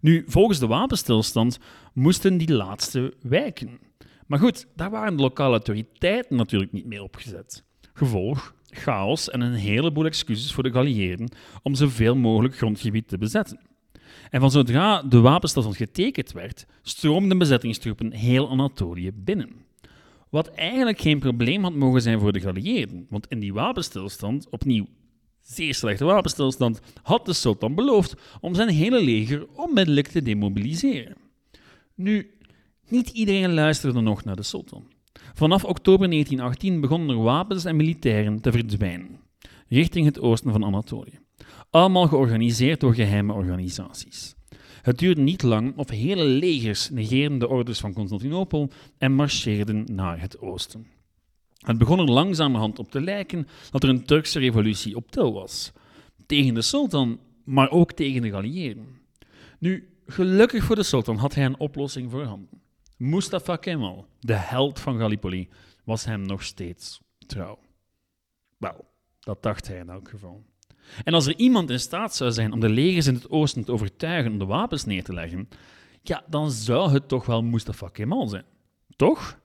Nu, 0.00 0.24
volgens 0.26 0.58
de 0.58 0.66
wapenstilstand 0.66 1.58
moesten 1.94 2.38
die 2.38 2.52
laatste 2.52 3.14
wijken. 3.22 3.78
Maar 4.26 4.38
goed, 4.38 4.66
daar 4.76 4.90
waren 4.90 5.16
de 5.16 5.22
lokale 5.22 5.50
autoriteiten 5.50 6.36
natuurlijk 6.36 6.72
niet 6.72 6.86
meer 6.86 7.02
opgezet. 7.02 7.64
Gevolg, 7.92 8.54
chaos 8.70 9.30
en 9.30 9.40
een 9.40 9.54
heleboel 9.54 10.04
excuses 10.04 10.52
voor 10.52 10.62
de 10.62 10.70
geallieerden 10.70 11.28
om 11.62 11.74
zoveel 11.74 12.16
mogelijk 12.16 12.56
grondgebied 12.56 13.08
te 13.08 13.18
bezetten. 13.18 13.69
En 14.30 14.40
van 14.40 14.50
zodra 14.50 15.02
de 15.02 15.20
wapenstilstand 15.20 15.76
getekend 15.76 16.32
werd, 16.32 16.66
stroomden 16.82 17.38
bezettingstroepen 17.38 18.12
heel 18.12 18.50
Anatolië 18.50 19.10
binnen. 19.14 19.50
Wat 20.30 20.48
eigenlijk 20.48 21.00
geen 21.00 21.18
probleem 21.18 21.62
had 21.62 21.74
mogen 21.74 22.02
zijn 22.02 22.20
voor 22.20 22.32
de 22.32 22.40
geallieerden, 22.40 23.06
want 23.08 23.26
in 23.28 23.40
die 23.40 23.52
wapenstilstand, 23.52 24.48
opnieuw 24.48 24.86
zeer 25.42 25.74
slechte 25.74 26.04
wapenstilstand, 26.04 26.80
had 27.02 27.26
de 27.26 27.32
sultan 27.32 27.74
beloofd 27.74 28.14
om 28.40 28.54
zijn 28.54 28.68
hele 28.68 29.02
leger 29.02 29.46
onmiddellijk 29.54 30.08
te 30.08 30.22
demobiliseren. 30.22 31.16
Nu, 31.94 32.30
niet 32.88 33.08
iedereen 33.08 33.54
luisterde 33.54 34.00
nog 34.00 34.24
naar 34.24 34.36
de 34.36 34.42
sultan. 34.42 34.84
Vanaf 35.34 35.64
oktober 35.64 36.10
1918 36.10 36.80
begonnen 36.80 37.16
er 37.16 37.22
wapens 37.22 37.64
en 37.64 37.76
militairen 37.76 38.40
te 38.40 38.52
verdwijnen, 38.52 39.20
richting 39.68 40.06
het 40.06 40.20
oosten 40.20 40.52
van 40.52 40.64
Anatolië. 40.64 41.18
Allemaal 41.70 42.08
georganiseerd 42.08 42.80
door 42.80 42.94
geheime 42.94 43.32
organisaties. 43.32 44.34
Het 44.82 44.98
duurde 44.98 45.20
niet 45.20 45.42
lang 45.42 45.76
of 45.76 45.90
hele 45.90 46.24
legers 46.24 46.90
negeerden 46.90 47.38
de 47.38 47.48
orders 47.48 47.80
van 47.80 47.92
Constantinopel 47.92 48.70
en 48.98 49.12
marcheerden 49.12 49.84
naar 49.94 50.20
het 50.20 50.40
oosten. 50.40 50.86
Het 51.58 51.78
begon 51.78 51.98
er 51.98 52.10
langzamerhand 52.10 52.78
op 52.78 52.90
te 52.90 53.00
lijken 53.00 53.48
dat 53.70 53.82
er 53.82 53.88
een 53.88 54.04
Turkse 54.04 54.38
revolutie 54.38 54.96
op 54.96 55.10
til 55.10 55.32
was. 55.32 55.72
Tegen 56.26 56.54
de 56.54 56.62
sultan, 56.62 57.20
maar 57.44 57.70
ook 57.70 57.92
tegen 57.92 58.22
de 58.22 58.28
geallieerden. 58.28 59.00
Nu, 59.58 59.88
gelukkig 60.06 60.64
voor 60.64 60.76
de 60.76 60.82
sultan 60.82 61.16
had 61.16 61.34
hij 61.34 61.44
een 61.44 61.58
oplossing 61.58 62.10
voorhanden. 62.10 62.62
Mustafa 62.96 63.56
Kemal, 63.56 64.06
de 64.20 64.34
held 64.34 64.80
van 64.80 64.98
Gallipoli, 64.98 65.48
was 65.84 66.04
hem 66.04 66.22
nog 66.22 66.42
steeds 66.42 67.00
trouw. 67.26 67.58
Wel, 68.58 68.84
dat 69.20 69.42
dacht 69.42 69.68
hij 69.68 69.78
in 69.78 69.88
elk 69.88 70.08
geval. 70.08 70.44
En 71.04 71.14
als 71.14 71.26
er 71.26 71.36
iemand 71.36 71.70
in 71.70 71.80
staat 71.80 72.14
zou 72.14 72.32
zijn 72.32 72.52
om 72.52 72.60
de 72.60 72.68
legers 72.68 73.06
in 73.06 73.14
het 73.14 73.30
oosten 73.30 73.64
te 73.64 73.72
overtuigen 73.72 74.32
om 74.32 74.38
de 74.38 74.44
wapens 74.44 74.84
neer 74.84 75.04
te 75.04 75.14
leggen, 75.14 75.48
ja, 76.02 76.24
dan 76.28 76.50
zou 76.50 76.92
het 76.92 77.08
toch 77.08 77.26
wel 77.26 77.42
Mustafa 77.42 77.88
Kemal 77.88 78.28
zijn. 78.28 78.44
Toch? 78.96 79.40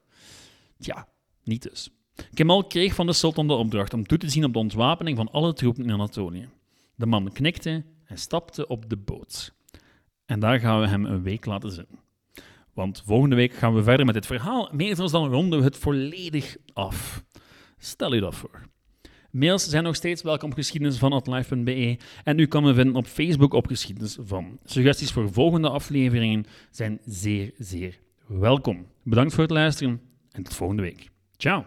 Ja, 0.78 1.08
niet 1.44 1.64
dus. 1.64 1.90
Kemal 2.34 2.68
kreeg 2.68 2.96
van 2.96 3.06
de 3.06 3.14
sultan 3.14 3.48
de 3.48 3.54
opdracht 3.54 3.94
om 3.94 4.06
toe 4.06 4.18
te 4.18 4.30
zien 4.30 4.46
op 4.46 4.54
de 4.54 4.60
ontwapening 4.60 5.18
van 5.18 5.32
alle 5.32 5.54
troepen 5.54 5.84
in 5.84 5.92
Anatolië. 5.92 6.50
De 6.96 7.06
man 7.06 7.32
knikte 7.32 7.86
en 8.06 8.18
stapte 8.18 8.68
op 8.68 8.90
de 8.90 8.98
boot. 8.98 9.54
En 10.26 10.40
daar 10.40 10.60
gaan 10.60 10.80
we 10.80 10.88
hem 10.88 11.06
een 11.06 11.24
week 11.24 11.46
laten 11.46 11.72
zitten. 11.72 12.00
Want 12.74 13.04
volgende 13.06 13.36
week 13.36 13.54
gaan 13.54 13.76
we 13.76 13.84
verder 13.84 14.06
met 14.06 14.16
dit 14.16 14.26
verhaal. 14.26 14.70
Meestal 14.72 15.10
dan 15.10 15.30
ronden 15.30 15.60
we 15.60 15.66
het 15.66 15.78
volledig 15.78 16.58
af. 16.74 17.24
Stel 17.78 18.14
je 18.14 18.22
dat 18.22 18.36
voor. 18.36 18.62
Mails 19.36 19.70
zijn 19.70 19.84
nog 19.84 19.96
steeds 19.96 20.22
welkom 20.22 20.50
op 20.50 20.56
geschiedenis 20.56 20.98
van 20.98 21.14
atlife.be 21.14 21.98
en 22.24 22.40
u 22.40 22.46
kan 22.46 22.64
me 22.64 22.74
vinden 22.74 22.96
op 22.96 23.06
Facebook 23.06 23.54
op 23.54 23.68
geschiedenis 23.68 24.18
van. 24.20 24.58
Suggesties 24.66 25.12
voor 25.12 25.34
volgende 25.34 25.70
afleveringen 25.70 26.46
zijn 26.72 27.00
zeer, 27.06 27.52
zeer 27.58 28.00
welkom. 28.28 28.86
Bedankt 29.04 29.34
voor 29.34 29.44
het 29.44 29.52
luisteren 29.52 30.02
En 30.32 30.44
tot 30.44 30.54
volgende 30.54 30.82
week. 30.82 31.10
Ciao! 31.38 31.66